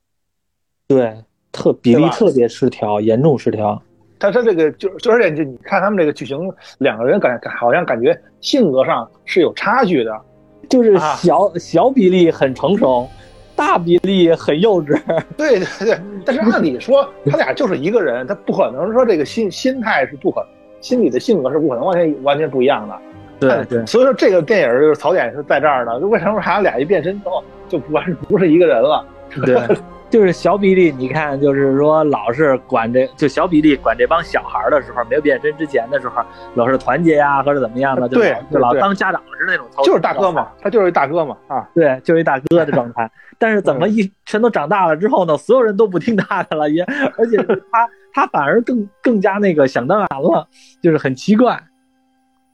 [0.88, 1.16] 对，
[1.52, 3.82] 特比例特别失调，严重失调。
[4.20, 6.38] 他他这个就就而且就你看他们这个剧情，
[6.78, 10.22] 两个人感感好像感觉性格上是有差距的。
[10.70, 13.08] 就是啊小、小比例很成熟，
[13.56, 15.02] 大比例很幼稚。
[15.36, 20.46] 对对 对，但是按理说他俩就是一个人，他不可能说这个心心态是不可，
[20.80, 22.96] 心理的性格是不可能完全完全不一样的。
[23.42, 29.04] 对 对所以说这个电影就是槽点是在这儿的，为什么他俩一变身之后就不完不是一个人了？
[29.46, 29.56] 对，
[30.10, 36.22] 就是小比利，你看，就是说老是管这，就小比利管这帮小孩的时候，没有变身之前的时候，
[36.54, 43.10] 老是团结呀，或者怎么样的，就对，就老当家长似的那种操，就是大哥嘛，他就是一大哥嘛，啊，对，就是一大哥的状态。
[43.40, 46.84] 但是怎么一全都长大了之后呢，所有人都不听他的了，也
[47.18, 47.38] 而且
[47.72, 50.48] 他他反而更更加那个想当然了，
[50.84, 51.60] 就是很奇怪。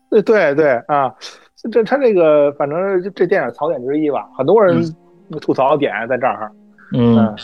[0.10, 1.14] 对对对啊，
[1.72, 4.82] 这他这个反正这电影槽点之一吧，很多人
[5.42, 6.52] 吐槽点在这儿。
[6.94, 7.36] 嗯，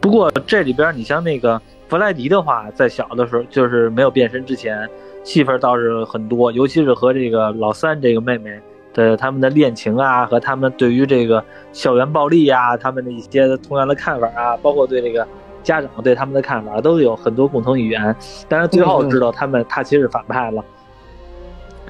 [0.00, 4.88] 不过这里边你像那个弗莱迪的话，在小的时候就是没有变身之前，
[5.22, 8.58] 戏份倒是很多，尤其是和这个老三这个妹妹
[8.94, 15.26] 的他们的恋情啊，和他们对于这个校园暴力呀，他们的一些同样的看法啊，包括对这个
[15.62, 18.16] 家长对他们的看法，都有很多共同语言。
[18.48, 20.64] 但是最后知道他们他其实是反派了，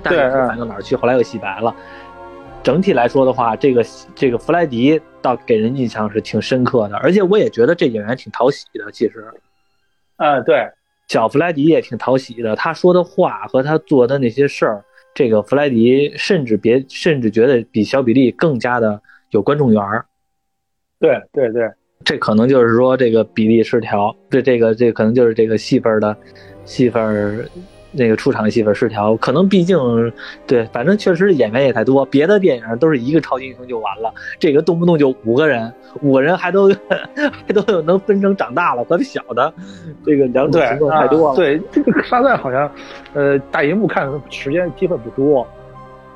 [0.03, 1.75] 但是反到哪儿去，后来又洗白了。
[2.63, 3.85] 整体来说的话，这个
[4.15, 8.89] 这个弗莱迪倒给人印象是挺深刻的，而且我也觉得这演员挺讨喜的。
[8.93, 9.25] 其实，
[10.15, 10.71] 啊，对，
[11.09, 12.55] 小弗莱迪也挺讨喜的。
[12.55, 20.07] 他说的话和他做的那些事儿，这个弗莱迪甚至别甚至觉得比小比利更加的有观众缘儿。
[21.01, 21.69] 对对对，
[22.05, 26.17] 这可能就是说这个比例失调，这这个这可能就是这个戏份的
[26.65, 27.51] 戏份。
[27.93, 29.79] 那个出场戏份失调，可能毕竟
[30.47, 32.05] 对，反正确实演员也太多。
[32.07, 36.69] 别的电影都是一个超级英雄就完了，这个动不动就五个人，五个人还都
[37.47, 39.53] 还都有能分成长大了和小的，
[40.07, 41.37] 这个两种情况太多了。
[41.37, 42.71] 对，这个沙赞好像，
[43.13, 45.47] 呃，大荧幕看的时间机会不多。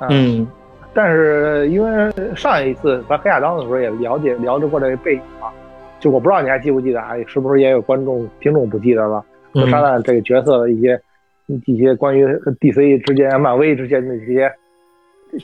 [0.09, 0.47] 嗯，
[0.95, 5.53] 但是因为上一次咱黑亚当的时候也了解了解过这个背景啊，
[6.01, 7.13] 就我不知道你还记不记得啊？
[7.27, 9.23] 是不是也有观众听众不记得了？
[9.71, 10.99] 沙赞这个角色的一些。
[11.47, 12.27] 一些关于
[12.61, 14.53] DC 之间、漫威之间的这些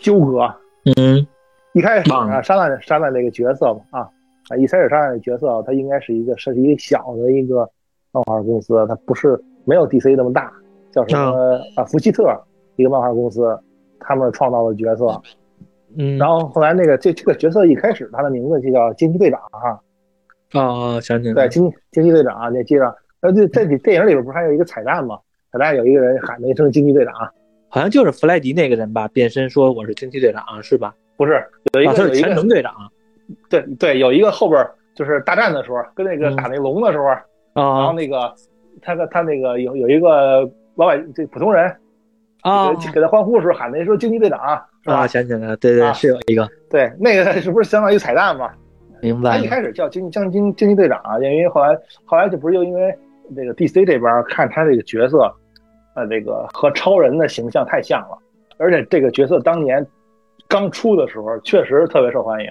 [0.00, 0.52] 纠葛，
[0.96, 1.26] 嗯，
[1.74, 4.08] 一开始啊，沙赞沙赞这个角色嘛，啊
[4.48, 7.68] 啊，一开始沙赞的角色，他应该是一个是一个小的一个
[8.10, 10.52] 漫画公司，他不是没有 DC 那么大，
[10.90, 11.84] 叫什么啊？
[11.84, 12.24] 福奇特
[12.76, 13.58] 一个漫画公司，
[14.00, 15.22] 他们创造的角色，
[15.96, 19.78] 嗯，然后后来那个这这个角色一开始他的名字就叫惊奇队长啊，
[20.60, 25.18] 啊，想起来，对，惊惊奇队长，你记着，呃，这在电影里边不是还有一个彩蛋吗？
[25.52, 27.12] 本来有一个人喊了一声“惊奇队长”，
[27.68, 30.94] 好像就是弗莱迪那个人吧，变身说我是惊奇队长，是吧？
[31.18, 32.72] 不是，有一个是全能队长。
[33.50, 37.04] 对对，有一个后边就是大战的时候，跟那个打那龙的时候，
[37.52, 38.32] 然后那个
[38.80, 41.70] 他他那个有有一个老百这普通人
[42.40, 44.40] 啊，给他欢呼的时候喊的说“惊奇队长”，
[44.82, 45.06] 是吧？
[45.06, 46.48] 想起来了，对对，是有一个。
[46.70, 48.50] 对，那个是不是相当于彩蛋嘛？
[49.02, 49.32] 明白。
[49.32, 52.94] 他一开始叫惊将惊惊奇队长啊，因为后来后来就不是又因为
[53.28, 55.30] 那个 DC 这边看他这个角色。
[55.94, 58.18] 呃，这个和超人的形象太像了，
[58.58, 59.86] 而且这个角色当年
[60.48, 62.50] 刚出的时候确实特别受欢迎，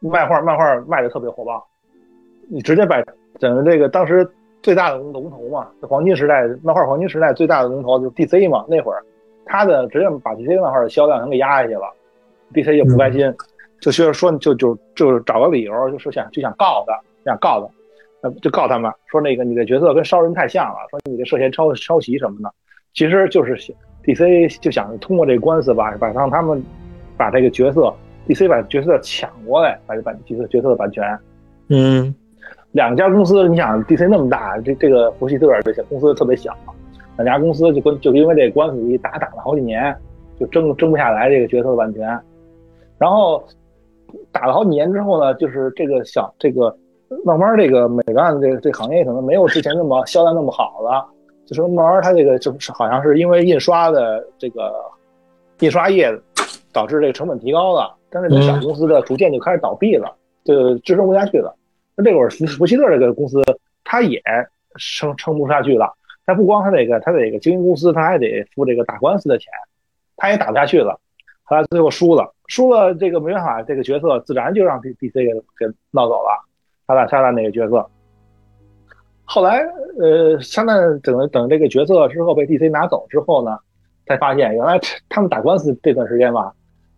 [0.00, 1.66] 漫画漫画卖的特别火爆。
[2.50, 3.02] 你直接把
[3.38, 4.28] 整个这个当时
[4.62, 9.04] 最大的龙头嘛，黄金时代漫画黄金时代最大的龙头就是 DC 嘛，那会儿
[9.44, 11.92] 他的直接把 DC 漫画的销量全给压下去了
[12.52, 13.34] ，DC 也不开心，
[13.80, 17.77] 就需要说就就就找个理由，就是想就想告他，想告他。
[18.28, 22.52] 呃，就告他们说那个你的角色跟烧人太像了，说你这涉嫌抄抄袭什么的，
[22.92, 23.56] 其实就是
[24.04, 26.62] DC 就想通过这个官司吧，把让他们
[27.16, 27.92] 把这个角色
[28.26, 31.18] DC 把角色抢过来，把这版角色角色的版权。
[31.68, 32.14] 嗯，
[32.72, 36.56] 两家公司，你想 DC 那么大，这这个福希特这些公司特别小，
[37.16, 39.94] 两家公司就跟就因为这个官司一打打了好几年，
[40.38, 42.18] 就争争不下来这个角色的版权。
[42.98, 43.44] 然后
[44.32, 46.76] 打了好几年之后呢，就是这个小这个。
[47.24, 51.06] 慢慢，这个美漫这个这行业可能没有之前那么销量那么好了。
[51.46, 54.74] 就是慢慢，它这个就是好像是因为印刷的这个
[55.60, 56.12] 印刷业
[56.72, 61.54] 导致这个成本提高了，但是这小公司的逐渐就开始倒闭了，就支撑不下去了。
[61.96, 63.42] 那这会儿福福希特这个公司，
[63.82, 64.22] 它也
[64.78, 65.90] 撑撑不下去了。
[66.26, 69.50] 它不光它这个它这个经营公司，它还得付这个打官司的钱，
[70.18, 71.00] 它也打不下去了。
[71.44, 76.44] 后来最后输了，输了这个没办法，这个角色自然就让 D D C 给给闹走了。
[76.88, 77.86] 沙旦沙旦那个角色，
[79.26, 79.58] 后来
[80.00, 83.58] 呃，沙旦等等这个角色之后被 DC 拿走之后呢，
[84.06, 86.50] 才发现原来他们打官司这段时间吧，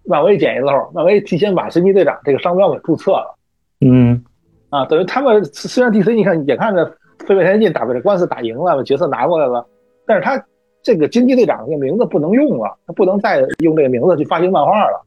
[0.05, 3.37] 漫威捡一漏，漫威提前把神奇队长这个商标给注册了。
[3.81, 4.25] 嗯，
[4.69, 6.87] 啊，等于他们虽然 DC 你看眼看着
[7.27, 9.67] 飞越天进打这官司打赢了，把角色拿过来了，
[10.07, 10.41] 但是他
[10.85, 15.05] 这个惊奇队长这个名字不能用了，他不能再用这个名字去发行漫画了，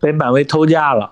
[0.00, 1.10] 被漫威偷家了。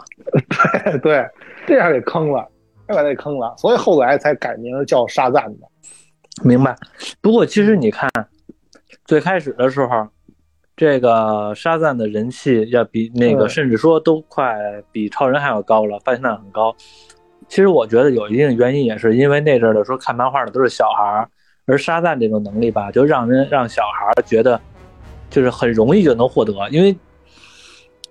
[0.95, 1.29] 对 对。
[1.73, 2.47] 这样给坑了，
[2.87, 5.67] 这把给坑了，所以后来才改名叫沙赞的。
[6.45, 6.77] 明白。
[7.21, 8.11] 不过其实你看，
[9.05, 10.07] 最开始的时候，
[10.77, 14.55] 这个沙赞的人气要比那个，甚至说都快
[14.93, 16.75] 比超人还要高了，发行量很高。
[17.49, 21.29] 其实我觉得有一定原因，也是因为那阵儿的时候看漫画的都是小孩儿，
[21.67, 24.61] 而沙赞这种能力吧，就让人让小孩儿觉得
[25.31, 26.95] 就是很容易就能获得，因为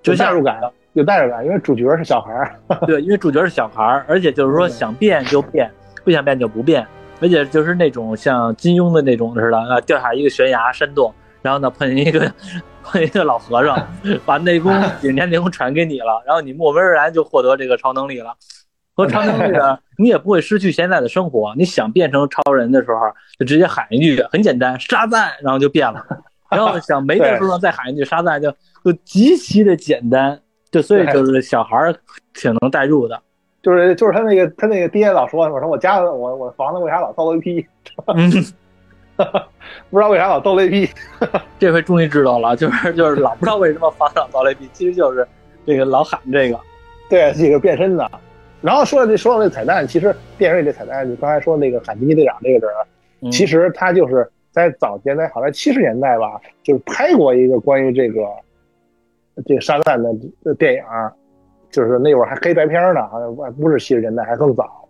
[0.02, 2.56] 就像有代入感，有代入感，因为主角是小孩儿。
[2.86, 5.70] 对，因为主角是小孩儿，而且就是说想变就变，
[6.04, 6.86] 不想变就不变，
[7.22, 12.20] 而且就是那种像金庸的那种似的啊，掉下一个悬崖山洞，然后呢碰见一个
[12.84, 13.88] 碰见一个老和尚，
[14.26, 18.36] 把内功顶天内功传给你了，然后你莫名而然就获得这个超能力了。
[18.94, 21.56] 和超能力呢，你也不会失去现在的生活。
[21.58, 23.00] 你想变成超人的时候，
[23.40, 26.06] 就直接喊一句，很简单，沙赞，然后就变了。
[26.50, 28.52] 然后想没的时候再喊一句沙赞，就
[28.84, 30.38] 就极其的简单。
[30.72, 31.94] 就所以就是小孩儿
[32.34, 33.22] 挺能代入的。
[33.62, 37.64] 就是就是他那个他那个爹老说，我说我家我我房子为啥老遭雷劈？
[38.08, 38.32] 嗯，
[39.92, 40.90] 不知道为啥老遭雷劈。
[41.60, 45.28] 这回终于知道了，就是就是老不知道为什么房子老遭雷劈，其实就是
[45.64, 46.60] 这个老喊这个。
[47.08, 48.10] 对，这个变身的。
[48.62, 52.76] 然后说这说到这彩蛋，其实电影里这彩蛋，你刚才说那个喊惊奇队长这个人，
[53.22, 58.22] 嗯其实他就是在早年代好像七十年代吧，就是拍过一个关于这个
[59.46, 60.10] 这个沙赞的
[60.44, 60.84] 的电影，
[61.70, 64.88] 就是那会儿还黑白片呢，好像不是七十年代，还更早。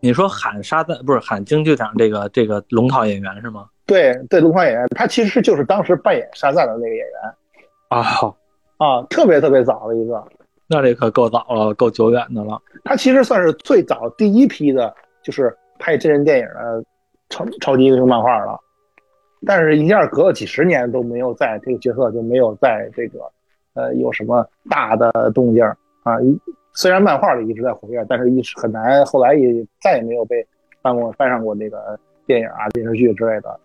[0.00, 3.66] 你说喊沙赞不是喊京剧场这个这个龙套演员是吗？
[3.86, 7.14] 对对，龙套演员，他其实就是当时扮演沙赞的那个演员
[7.88, 8.00] 啊，
[8.76, 10.22] 啊，特别特别早的一个。
[10.66, 12.60] 那这可够早了，够久远的了。
[12.84, 16.84] 他其实算是最早第一批的，就是拍真人电影的
[17.28, 18.58] 超超级英雄漫画了。
[19.46, 23.20] 但是，一下隔了几十年都没有在这个角色就没有在这个
[23.74, 25.62] 呃有什么大的动静
[26.02, 26.20] 啊。
[26.22, 26.40] 一
[26.72, 30.44] 虽然漫画里一直在活跃，但是一直很难，后来也再也没有被
[30.82, 33.60] 搬过搬上过那个电影啊、电视剧之类的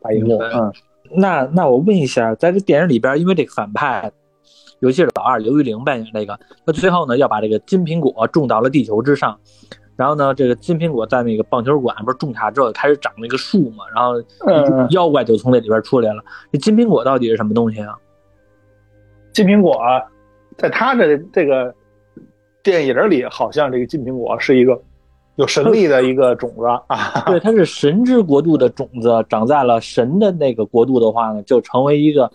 [0.00, 0.38] 大荧幕。
[0.38, 0.72] 嗯，
[1.10, 4.10] 那那我问一下，在这电影里边，因为这个反派。
[4.80, 9.40] 尤其是老二刘玉玲扮演这个，他最后呢要把这个金苹果种到了地球之上，
[9.96, 14.22] 然后呢，这个金苹果在那个棒球馆不是种下之后开始长那个树嘛，然后
[14.90, 16.22] 妖怪就从那里边出来了。
[16.52, 17.96] 这金苹果到底是什么东西啊？
[19.36, 19.78] 金苹果
[20.56, 21.74] 在他的这个
[22.62, 24.80] 电影里，好像这个金苹果是一个
[25.34, 26.80] 有神力的一个种子啊。
[27.28, 32.30] 对，它是神之国度的种子，长在了神的那个国度的话呢，就成为一个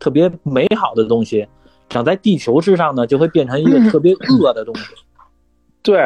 [0.00, 1.46] 特别美好的东西。
[1.88, 4.92] 长在地球之上呢，就会变成一个特别恶的东西。
[5.84, 6.02] 对，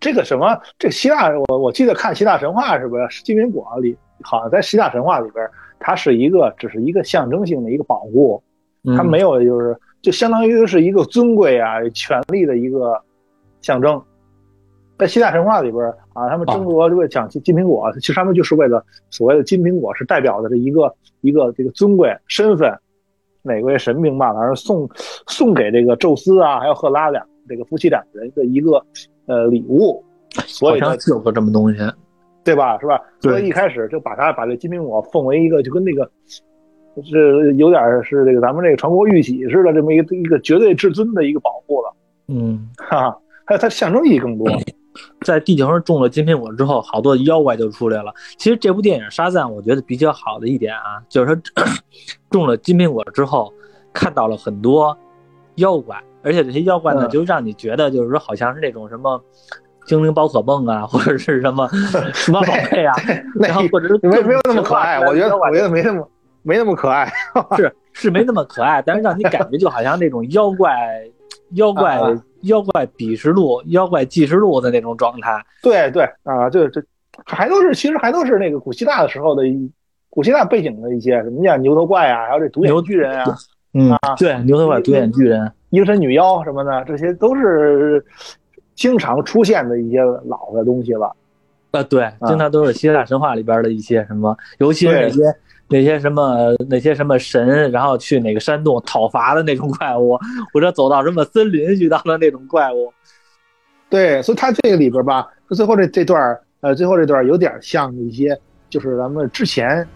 [0.00, 5.46] 这个什么，这个希腊，我我记得看希腊神话是不是金苹果里，好像在希腊神话里边，
[5.78, 8.42] 它是一个只是一个象征性的一个保护，
[8.96, 13.00] 它没有就是就相当于是一个尊贵啊权力的一个
[13.60, 14.02] 象征。
[14.98, 22.76] 在希腊神话里边啊，他们争夺这个讲金苹果，其实他们就是为了所谓的金苹果是代表的这一个一个这个尊贵身份。
[23.40, 24.86] 哪位神明吧，反正送
[25.28, 28.84] 送给这个宙斯啊，还有赫拉两这个夫妻两人的一个
[29.26, 30.04] 呃礼物，
[30.44, 31.78] 所以呢就有个这么东西，
[32.44, 32.76] 对吧？
[32.80, 33.00] 是吧？
[33.20, 36.10] 所以一开始就把他把这金苹果奉为一个就跟那个
[37.04, 41.94] 是有点是这个咱们这个传国玉玺似的这么一个一个绝对至尊的一个保护了，
[42.28, 44.46] 嗯，哈，还有它象征意义更多。
[45.24, 48.12] 在地球上种了金苹果之后，好多妖怪就出来了。
[48.36, 51.40] 其实这部电影《沙赞》，我觉得比较好的一点啊，就是说
[52.30, 53.52] 种了金苹果之后，
[53.92, 54.96] 看到了很多
[55.56, 59.22] 妖怪，而且这些妖怪呢，嗯就让你觉得就是说，好像是那种什么
[59.86, 61.68] 精灵宝可梦啊， 或者是什么
[62.12, 62.92] 数码宝贝啊，
[63.38, 66.08] 然后或者是没没有那么可爱，我觉得我觉得没那么
[66.42, 67.10] 没那么可爱。
[67.56, 70.72] 是是没那么可爱，但是让你感觉就好像那种妖怪
[71.54, 75.44] 妖 怪啊妖怪笔实录、妖怪记实录的那种状态。
[75.62, 76.82] 对对啊，这这
[77.26, 79.42] 还都是其实还都是那个古希腊的时候的
[80.10, 83.36] 古希腊背景的一些什么叫牛头怪啊，还有这独眼巨人啊、
[83.74, 85.50] 嗯啊，对，牛头怪、独眼巨人。
[85.70, 88.02] 鹰神女妖什么的，这些都是
[88.74, 91.14] 经常出现的一些老的东西了。
[91.72, 95.22] 啊，对，经常都是希腊神话里边的一些什么，尤其是那些
[95.68, 100.18] 那些什么那些什么神，然后去哪个山洞讨伐的那种怪物，
[100.52, 102.92] 或者走到什么森林遇到的那种怪物。
[103.90, 108.38] 对，所以它这个里边吧，最后这这段呃，最后这段有点像一些，
[108.68, 109.86] 就是咱们之前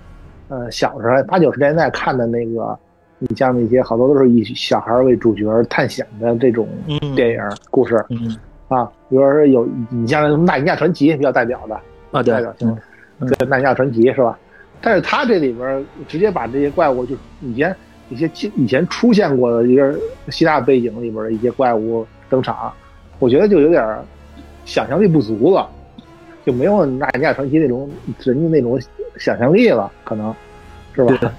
[0.49, 2.79] 呃小时候八九十年代看的那个，
[3.19, 8.37] 你像那些好多都是以小孩为主角探险的这种嗯电影故事嗯
[8.69, 11.75] 啊，比如说有你像《纳尼亚传奇》比较代表的。
[12.13, 12.79] 啊，对代表，性
[13.21, 14.39] 对《纳尼亚传奇》是吧？
[14.83, 17.75] 但是他这里边直接把这些怪物，就以前
[18.11, 19.95] 一些以前出现过的一个
[20.29, 22.73] 希腊背景里边的一些怪物登场，
[23.19, 23.99] 我觉得就有点
[24.65, 25.69] 想象力不足了，
[26.45, 27.89] 就没有《纳尼亚传奇》那种
[28.25, 28.79] 人家那种
[29.17, 30.35] 想象力了，可能
[30.95, 31.33] 是吧？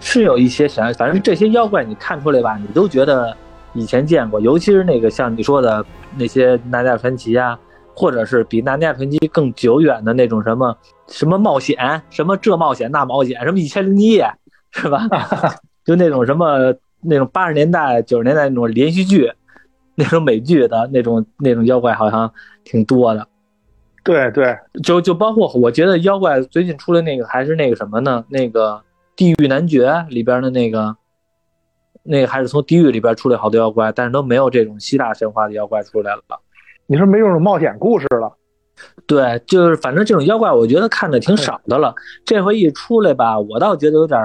[0.00, 3.36] 是有一些想，反正这些妖怪你看出来吧，你都觉得
[3.72, 5.84] 以前见过，尤其是那个像你说的
[6.16, 7.58] 那些《纳尼亚传奇》啊，
[7.94, 10.76] 或者是比《纳尼亚传奇》更久远的那种什么
[11.08, 14.28] 什么冒险，什么这冒险那冒险，什么一千零一夜，
[14.72, 15.08] 是吧？
[15.84, 19.32] 就那种什么那种八十年代、九十年代那种连续剧，
[19.94, 22.32] 那种美剧的那种那种妖怪，好像
[22.64, 23.26] 挺多的。
[24.02, 28.24] 对对，就就包括我觉得妖怪最近出的那个还是那个什么呢？
[28.28, 28.72] 那个
[29.16, 30.96] 《地狱男爵》里边的那个。
[32.06, 36.22] 那个还是从地狱里边出来好多妖怪，但是都没有这种希腊神话的妖怪出来了。
[36.86, 38.32] 你说没这种冒险故事了？
[39.06, 41.94] 对，就是反正这种妖怪，我觉得看的挺少的了。
[42.24, 44.20] 这回一出来吧，我倒觉得有点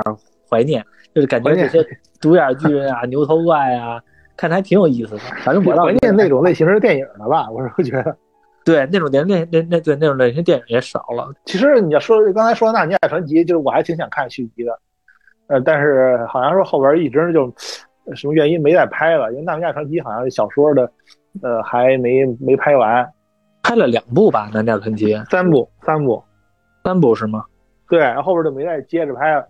[0.49, 0.83] 怀念，
[1.13, 1.85] 就是感觉这些
[2.19, 4.01] 独眼巨人啊、 牛头怪啊，
[4.35, 5.19] 看着还挺有意思的。
[5.43, 7.49] 反正我倒怀念那种类型的电影了吧？
[7.51, 8.17] 我是觉得，
[8.65, 11.31] 对那种电那那那对那种类型电影也少了。
[11.45, 14.79] 其实你要说刚才说《纳尼亚传奇》，就是我还挺想看续集的。
[15.47, 17.51] 呃，但是好像说后边一直就
[18.15, 20.91] 什么原因没再拍了，因为《纳尼亚传奇》好像小说的，
[21.41, 23.07] 呃，还没没拍完，
[23.63, 26.23] 拍了两部吧，《纳尼亚传奇》三部，三部，
[26.83, 27.45] 三部是吗？
[27.87, 29.47] 对，然后后边就没再接着拍了。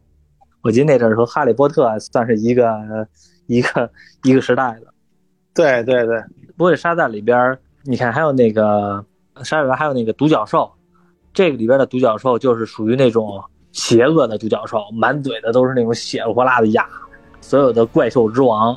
[0.61, 3.07] 我记得那阵儿说《哈利波特》算是一个
[3.47, 3.89] 一个
[4.23, 4.87] 一个时代的。
[5.53, 6.21] 对对对，
[6.57, 9.03] 不过沙赞里边，你看还有那个
[9.43, 10.71] 沙里边还有那个独角兽，
[11.33, 13.43] 这个里边的独角兽就是属于那种。
[13.71, 16.83] 邪恶的独角兽，满嘴的都是那种血火辣的牙，
[17.39, 18.73] 所有的怪兽之王。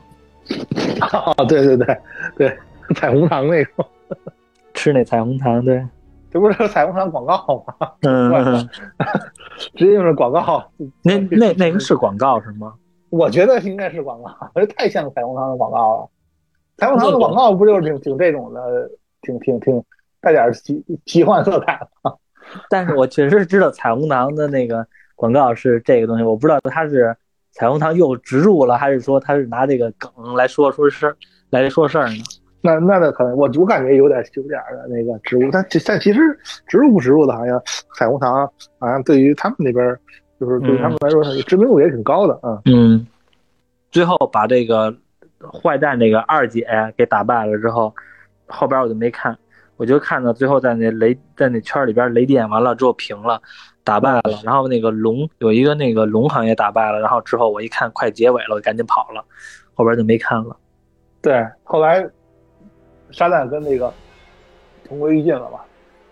[1.11, 1.99] 哦，对对对
[2.37, 2.59] 对，
[2.97, 3.71] 彩虹糖那个，
[4.75, 5.87] 吃那彩虹糖，对，
[6.31, 7.93] 这不是彩虹糖广告吗？
[8.03, 8.69] 嗯，
[9.77, 10.65] 直接就是广告。
[11.03, 12.75] 那那那个是广告是吗？
[13.11, 16.09] 我觉得应该是广告，这 太像彩虹糖的广告了。
[16.79, 18.91] 彩虹糖的广告不就是挺挺这种的，
[19.21, 19.83] 挺挺挺
[20.21, 22.15] 带点奇奇幻色彩吗？
[22.71, 27.15] 但是我确实知道彩虹糖的那个广告是这个东西，我不知道它是
[27.53, 31.17] 彩虹糖又植入了，还是说它是拿这个梗来说说事儿
[31.51, 32.17] 来说事儿呢？
[32.63, 36.21] 那那那可能我我感觉有点有点的那个植入，但但其实
[36.67, 37.61] 植入不植入的，好像
[37.95, 39.97] 彩虹糖好像对于他们那边
[40.41, 42.63] 就是对他们来说知名度也挺高的啊。
[42.65, 43.07] 嗯，
[43.91, 44.95] 最后把这个
[45.53, 47.93] 坏蛋那个二姐给打败了之后，
[48.47, 49.37] 后边我就没看。
[49.79, 53.43] 我就看到最后在那雷在那圈里边雷电完了之后平了，
[53.83, 59.25] 打败了，然后那个龙有一个那个龙好像也打败了，然后之后我一看快结尾了，我就赶紧跑了，
[59.75, 60.57] 后边就没看了。
[61.21, 62.09] 对，后来
[63.13, 63.93] 沙赞跟那个
[64.89, 65.61] 同归于尽了嘛，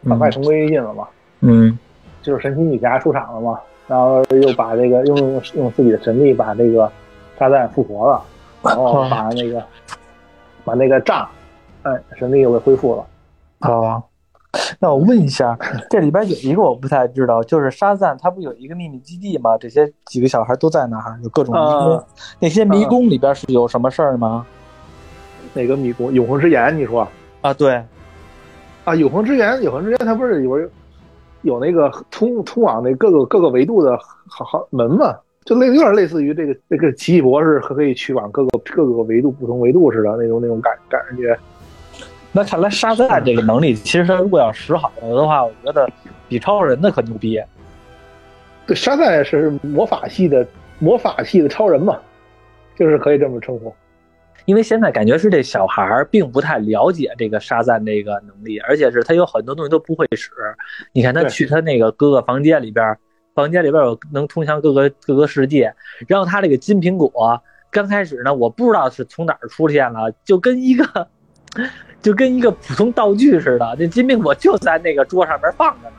[0.09, 1.09] 反派同归于尽了嘛。
[1.41, 1.79] 嗯，
[2.23, 6.91] 就是神奇女侠出场了嘛，然后又把这个用用自己的神力把这个
[7.39, 8.23] 沙赞复活了，
[8.63, 9.65] 然后把那个
[10.65, 11.27] 把那个杖，
[11.83, 13.07] 哎，神力又给恢复了。
[13.61, 14.03] 啊，
[14.79, 19.57] 那我问一下，这里边有一个我不太知道，就是沙赞他不有一个秘密基地吗？
[19.59, 22.05] 这些几个小孩都在那儿，有各种迷宫。
[22.39, 24.47] 那些迷宫里边是有什么事儿吗？
[25.55, 26.13] 哪个迷宫？
[26.13, 26.77] 永恒之眼？
[26.77, 27.07] 你说？
[27.41, 27.83] 啊，对，
[28.85, 30.71] 啊，永恒之眼，永恒之眼，它不是有
[31.43, 33.99] 有那个通通往那各个各个维度的
[34.29, 35.17] 好好门吗？
[35.45, 41.37] 就类有点类似于这个这个奇异博士可以去往各个各个维度不同维度似的那种那种感感觉。
[42.31, 45.89] 那看来沙赞这个能力，其实他如果要使好了的话，我觉得
[46.29, 47.43] 比超人的可牛逼。
[48.67, 50.47] 对，沙赞是魔法系的
[50.79, 51.99] 魔法系的超人嘛，
[52.77, 53.75] 就是可以这么称呼。
[54.45, 60.30] 因为现在感觉是这小孩儿并不太了解这个沙赞这个能力，而且是他有很多东西都不会使。
[60.93, 62.97] 你看他去他那个各个房间里边，
[63.34, 65.74] 房间里边有能通向各个各个世界，
[66.07, 71.09] 然后他这个金苹果刚开始呢，我不知道是从哪儿出现了，就跟一个。
[72.01, 75.97] 就跟一个普通道具似的，那金苹果就在那个桌上面放着呢，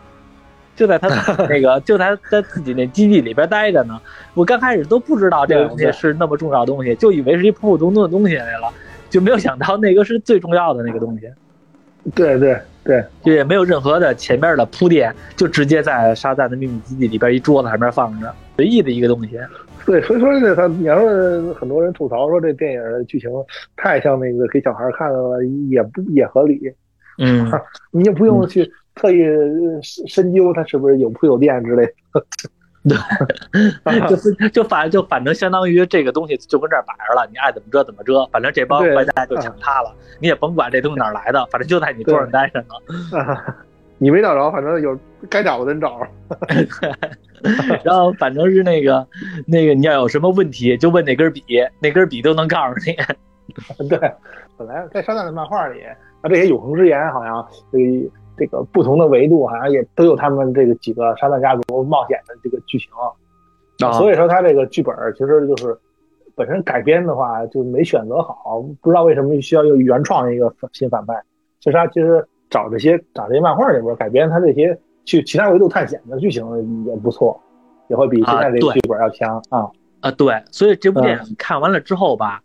[0.81, 1.07] 就在他
[1.47, 4.01] 那个就在在自己那基地里边待着呢。
[4.33, 8.67] 我刚开始都不知道这个东西是那么重要的东西，就以为是一普普通通的东西来了，
[9.07, 11.29] 就没有想到那个是最重要的那个东西。
[12.15, 19.39] 对对对，就也没有任何的前面的铺垫，就直接在沙赞的秘密基地里边一桌子上面放着，随意的一个东西。
[19.85, 23.29] 对，所以说这他，你要说很多人吐槽说这电影的剧情
[23.77, 26.59] 太像那个给小孩看的了，也不也合理。
[27.19, 27.51] 嗯，
[27.91, 29.23] 你也不用去特意
[29.81, 31.93] 深究它是不是有铺有垫之类的。
[32.83, 32.97] 对，
[34.09, 43.37] 就是就反就反正相当于这个东西就跟这儿摆着了，你爱怎么遮怎么遮，反正这帮坏蛋就抢它了，你也甭管这东西哪来的，反正就在你桌上待着呢。
[43.99, 44.97] 你没找着，反正有
[45.29, 45.99] 该找的人找。
[47.83, 49.07] 然后反正是那个
[49.45, 51.43] 那个，你要有什么问题就问那根笔，
[51.79, 52.95] 那根笔都能告诉你。
[53.87, 53.99] 对，
[54.57, 55.95] 本来在沙赞的漫画里，啊，
[56.29, 58.09] 这些永恒之言好像这个
[58.41, 62.89] 这个不同的维度好像也都有他们这个几个沙赞家族冒险的这个剧情。
[63.85, 65.77] 啊，所以说他这个剧本其实就是。
[66.33, 71.13] 本身改编的话就没选择好，不知道为什么需要又原创一个新反派。
[71.59, 76.43] 其实他其实找这些找这些漫画里边改编他这些去其他维度探险的剧情
[76.85, 77.39] 也不错，
[77.89, 79.69] 也会比现在这个剧本要强啊
[79.99, 80.09] 啊！
[80.11, 82.41] 对，所以这部电影看完了之后吧，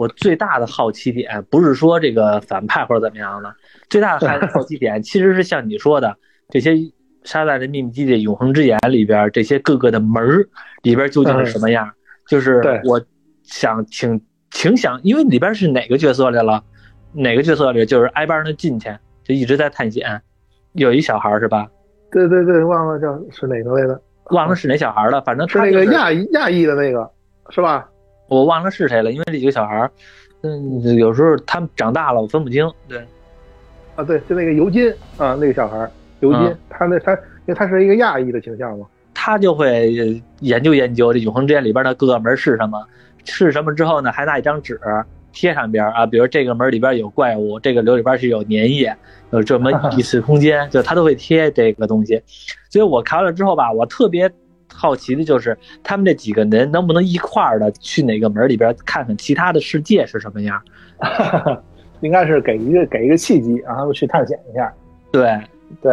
[0.00, 3.54] 我最大的好奇点不是说这个反派或者怎么样的，
[3.90, 6.16] 最大的好奇点其实是像你说的
[6.48, 6.74] 这些。
[7.22, 10.48] 沙赞的秘密基地永恒之眼里边这些各个的门儿
[10.82, 11.86] 里边究竟是什么样？
[12.26, 12.98] 就是我
[13.42, 14.18] 想挺
[14.50, 16.64] 挺想，因为里边是哪个角色来了？
[17.12, 18.88] 哪个角色里就是挨班的进去，
[19.22, 20.22] 就一直在探险。
[20.72, 21.68] 有一小孩是吧？
[22.10, 24.00] 对对对，忘了叫是哪个来的？
[24.30, 25.20] 忘了是哪小孩了。
[25.20, 27.06] 反正是那个亚裔亚裔的那个，
[27.50, 27.86] 是吧？
[28.30, 29.90] 我忘了是谁了，因为这几个小孩儿，
[30.42, 32.70] 嗯，有时候他们长大了，我分不清。
[32.88, 33.04] 对，
[33.96, 35.90] 啊，对，就那个尤金啊，那个小孩。
[36.20, 42.86] 尤金，他那他，因为他是一个亚裔的形象嘛，他就会研究研究这永恒之眼里边的各个门是什么，
[43.24, 44.78] 是什么之后呢，还拿一张纸
[45.32, 48.94] 贴上边啊，比如这个门里边有怪物，这个楼里边是有粘液，
[49.30, 52.22] 有这么一 次空间，就他都会贴这个东西。
[52.68, 54.30] 所以我看完了之后吧，我特别
[54.74, 60.60] 好奇的就是他们这几个人能不能一块儿的去哪个门里边看看其他的世界是什么样，
[62.00, 64.72] 应该是给一个给一个契机，让他们去探险一下。
[65.10, 65.38] 对。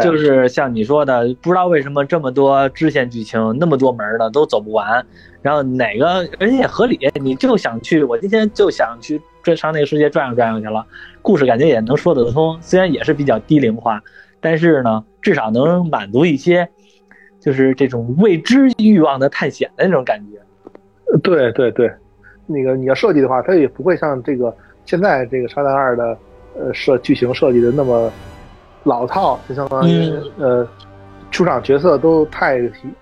[0.02, 5.06] 就是像你说的，不知道为什么这么多支线剧情，那么多门呢都走不完，
[5.44, 10.84] 然后哪个而且也合理，你就想去，我今天就想去转上那个世界转悠转悠去了，
[11.22, 14.02] 故事感觉也能说得通，虽然也是比较低龄化，
[14.42, 16.68] 但是呢，至少能满足一些，
[17.48, 21.18] 就是这种未知欲望的探险的那种感觉。
[21.24, 21.90] 对对对，
[22.46, 24.54] 那个你要设计的话，它也不会像这个
[24.86, 26.18] 现在这个《沙滩二》的
[26.60, 28.12] 呃设剧情设计的那么。
[28.84, 30.66] 老套，就相当于呃，
[31.30, 32.58] 出场角色都太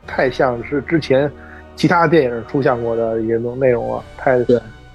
[0.08, 1.32] 太像是之前
[1.76, 4.44] 其他电影出现过的一些内容了，太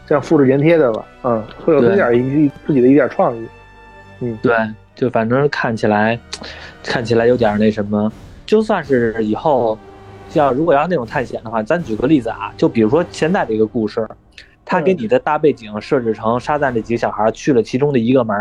[0.08, 1.04] 像复制粘贴的了。
[1.22, 3.46] 嗯，会有一点一自己的一点创意。
[4.18, 4.52] 嗯，对，
[4.96, 6.18] 就反正看起来
[6.82, 8.10] 看起来有点那什么。
[8.50, 9.78] 就算是以后
[10.32, 14.04] 要如果要那种探险的话，咱举个例子啊，就比如说现在这个故事，
[14.64, 18.36] 他给你的大背景设置成沙赞这几个小孩去了其中的一个门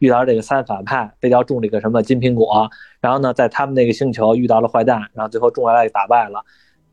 [0.00, 2.68] 遇到这个三反派，被要种这个什么金苹果，
[3.00, 6.44] 然后呢，在他们那个星球遇到了坏蛋，然后最后种下来打败了，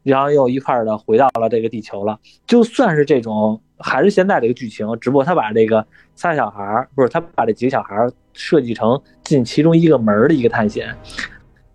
[0.03, 2.17] 然后又一块儿的回到了这个地球了。
[2.47, 10.95] 就算是这种，还是现在这个剧情，只不过他把这个仨小孩，不是他把这几个小孩设计成进其中一个门的一个探险，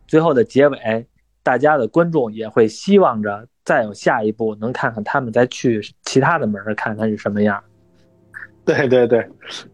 [0.06, 1.06] 最后的结尾，
[1.42, 7.62] 大家的观众也会希望着再有下一步，能看看他们再去其他的门看看是什么样。
[8.64, 9.24] 对对对，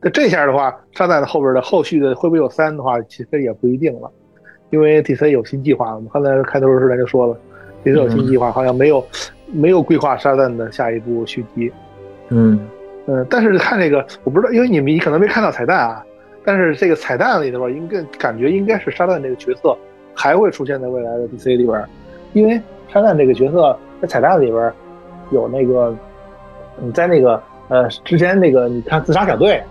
[0.03, 4.13] 那这下的话，沙赞的后边的后续的会不会有三的话，其实也不一定了，
[4.69, 5.95] 因为 DC 有新计划。
[5.95, 7.35] 我们刚才开头时咱就说了
[7.85, 9.03] ，DC 有新计划，好像没有
[9.47, 11.73] 没有规划沙赞的下一部续集。
[12.29, 12.61] 嗯
[13.07, 16.05] 嗯，但是看这个，我不知道，因为你们你可能没看到彩蛋啊。
[16.45, 19.75] 但是这个彩蛋里头，应该感觉应该是沙赞这个角色
[20.15, 21.85] 还会出现在未来的 DC 里边，
[22.33, 24.73] 因为沙赞这个角色在彩蛋里边
[25.31, 25.95] 有那个
[26.77, 27.43] 你在那个。
[27.69, 29.63] 呃，之前那个你看自杀小队，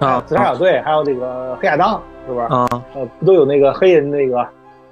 [0.00, 2.46] 啊，自杀小队，还有这个黑亚当，是不是？
[2.46, 4.44] 啊，呃，不都有那个黑人那个，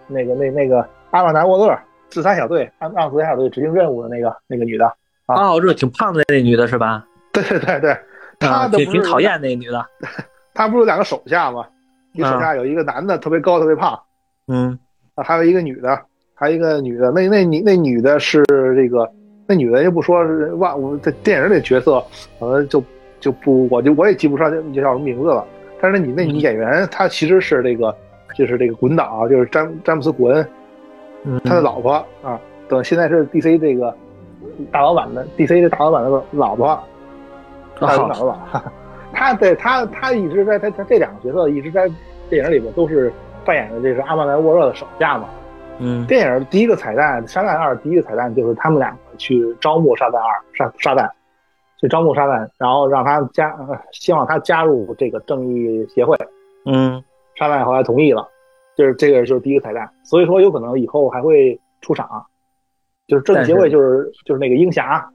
[0.07, 1.76] 那个那那个阿曼达沃勒
[2.11, 4.86] 自杀小队，让让自杀小队执行任务的那个那个女的
[5.26, 7.05] 啊，哦，这挺胖的那女的是吧？
[7.32, 7.97] 对对对对，
[8.38, 9.84] 她挺挺讨厌那女的，
[10.55, 11.66] 她不是有两个手下吗？
[12.12, 13.99] 一手下有一个男的特别高特别胖，
[14.47, 14.78] 嗯，
[15.14, 16.00] 啊，还有一个女的，
[16.34, 18.42] 还有一个女的，那那女那女的是
[18.76, 19.10] 这个。
[19.46, 22.02] 那女的就不说是哇我在电影里角色，
[22.40, 22.82] 可能就
[23.20, 25.44] 就不我就我也记不上叫叫什么名字了。
[25.78, 27.94] 但是那女那女演员她其实是这个
[28.34, 30.48] 就是这个滚导，就是詹詹姆斯古恩，
[31.44, 31.92] 他的老婆
[32.22, 32.40] 啊。
[32.68, 33.94] 等现在是 DC 这个
[34.72, 36.82] 大老板的 DC 的大老板的老婆，
[37.78, 38.62] 大老板。
[39.12, 41.86] 他在他他一直在他他这两个角色一直在
[42.30, 43.12] 电影里边都是
[43.45, 45.28] 扮演的这是阿曼达沃勒的手下嘛。
[45.78, 51.11] 嗯，电影第一个彩蛋《沙赞二》第一个彩蛋就是他们两个去招募沙赞二沙沙赞，
[51.80, 53.57] 去招募沙赞，然后让他加，
[53.92, 56.16] 希望他加入这个正义协会。
[56.64, 57.03] 嗯，
[57.34, 58.28] 沙赞后来同意了，
[58.76, 62.24] 就是这个就是第一个彩蛋，所以说有可能以后还会出场。
[63.07, 65.07] 就是正义协会就是就是那个鹰侠，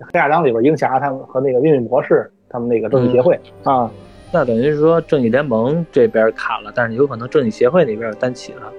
[0.00, 3.88] 黑亚当里边鹰侠他们和那个命运博士他们那个正义协会啊，
[4.32, 8.72] 那等于是说正义联盟这边卡了，但是有可能正义协会那边单起了。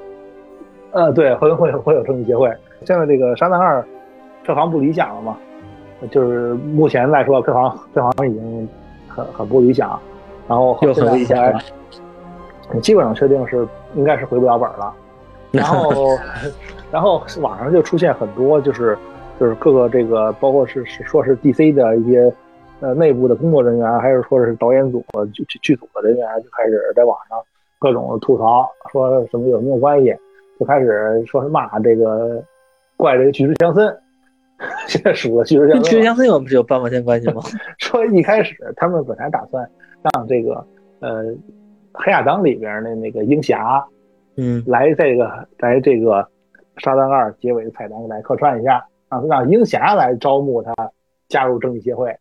[0.92, 2.52] 呃，对，会会会有正义协会。
[2.86, 3.82] 现在这个《沙赞二》
[4.46, 5.38] 票房不理想了嘛？
[6.12, 8.70] 就是目前来说，票房票房已经
[9.08, 10.00] 很很不理想。
[10.48, 11.60] 然后又很理想了，
[12.82, 14.92] 基本上确定是应该是回不了本了。
[15.52, 16.18] 然后
[16.92, 18.98] 然后网上就出现很多，就是
[19.40, 22.34] 就是各个这个，包括是是说是 DC 的一些
[22.82, 25.04] 呃内部的工作人员，还是说是导演组
[25.34, 27.38] 剧剧剧组的人员，就开始在网上
[27.78, 30.16] 各种吐槽，说什么有没有关系，
[30.60, 32.42] 就开始说是骂这个
[32.96, 33.98] 怪这个巨石强森。
[34.88, 37.42] 现在数了巨石强森，巨石强森有有半毛钱关系吗？
[37.80, 39.70] 说一开始他们本来打算
[40.14, 40.66] 让这个
[41.00, 41.24] 呃
[41.94, 43.86] 黑亚当里边的那个鹰侠，
[44.36, 46.26] 嗯，来这个来这个
[46.78, 50.74] 沙赞二结尾的彩蛋来客串一下，让让鹰侠来招募他
[51.28, 52.16] 加入正义协会。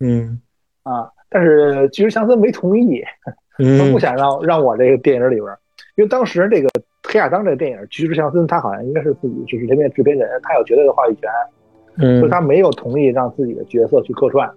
[0.00, 0.40] 嗯
[0.82, 3.02] 啊，但是巨石强森没同意，
[3.78, 5.46] 他不想让让我这个电影里边，
[5.96, 6.68] 因为当时这个
[7.02, 11.30] 黑亚当这个电影，巨石强森他好像应该是自己就是这边制片人，他有绝对的话语权，
[11.98, 14.50] 嗯，所以他没有同意让自己的角色去客串。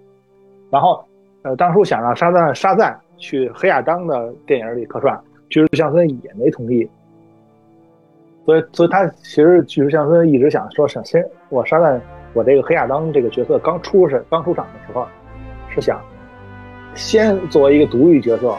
[0.70, 1.04] 然后，
[1.42, 5.20] 呃，当初想让沙赞沙赞去黑亚当的电影里客串，
[5.50, 6.88] 巨石强森也没同意。
[8.46, 12.00] 所以，所以他其实巨石强森一直想说，想先我沙赞，
[12.32, 15.06] 我这个黑亚当这个角色刚出是刚出场的时候。
[15.74, 16.00] 是想
[16.94, 18.54] 先作为一个独立角色，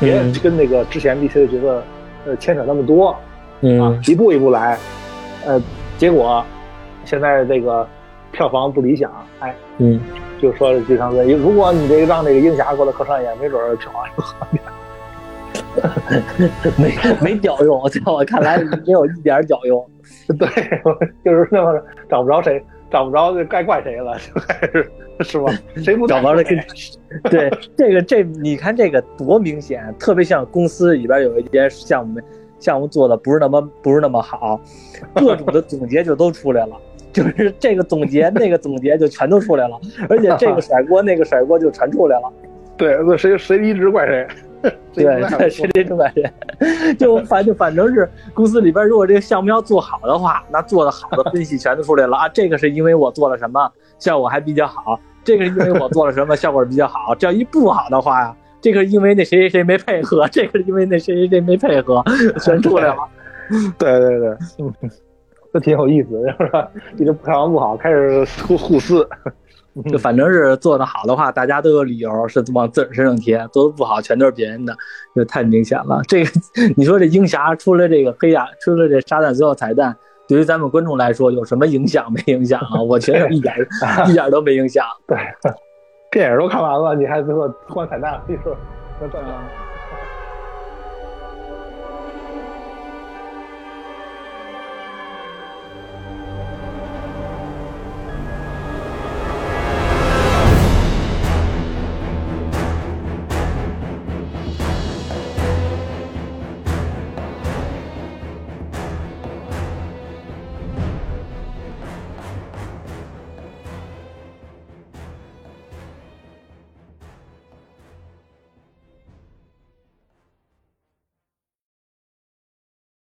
[0.00, 1.82] 别跟那个之前 DC 的角色
[2.26, 4.78] 呃牵扯那么多，啊，一步一步来，
[5.44, 5.60] 呃，
[5.98, 6.44] 结果
[7.04, 7.86] 现在这个
[8.32, 10.00] 票房不理想，哎，嗯，
[10.40, 14.62] 就说这上次，如果你这个让这个鹰侠过来客串演，没准票房就好点。
[16.78, 19.86] 没没屌用，在我看来没有一点屌用。
[20.38, 20.48] 对，
[21.24, 21.78] 就是那么
[22.08, 24.90] 找不着谁，找不着该怪谁了，就开始。
[25.20, 25.50] 是吧？
[25.82, 26.42] 谁不找着了？
[27.30, 32.20] 对这个这你看这个多明显，特别像公司里边有一些项目
[32.58, 34.60] 项目做的不是那么不是那么好，
[35.14, 36.76] 各种的总结就都出来了，
[37.14, 39.80] 就是这个总结那个总结就全都出来了，
[40.10, 42.30] 而且这个甩锅那个甩锅就全出来了。
[42.76, 44.26] 对，那谁谁离职怪谁？
[44.92, 45.04] 对
[45.38, 46.94] 对，谁离职怪谁？
[46.94, 52.28] 就反就反正是公司里边，如果这个项目要做好的话，那做的好的分析全都出来了啊！
[52.28, 53.70] 这个是因为我做了什么。
[53.98, 57.14] 效果还比较好，这个是因为我做了什么，效果比较好。
[57.14, 62.04] 这要一不好的话呀，这个是因为那谁谁谁没配合，这个是因为那谁谁谁没配合，
[62.40, 62.96] 全出来了。
[63.78, 64.74] 对 对对，嗯，
[65.54, 66.08] 这挺有意思，
[66.38, 66.68] 是吧？
[66.98, 69.08] 一直票房不好，开始互互撕，
[69.84, 74.74] 就反正是做的好的话，大家都有理由是往自个儿身上贴；做的不好，全都是别人的，
[75.14, 76.00] 就太明显了。
[76.08, 76.30] 这个
[76.76, 79.94] 你说这鹰侠出了这个黑亚，出了这沙赞最后彩蛋。
[80.28, 82.80] 对于咱们观众来说，有什么影响没影响啊？
[82.80, 83.54] 我觉得一点
[84.08, 84.84] 一点都没影响。
[85.06, 85.18] 对，
[86.10, 88.56] 电影都看完了，你还最后换彩蛋，你说
[89.00, 89.28] 那这样？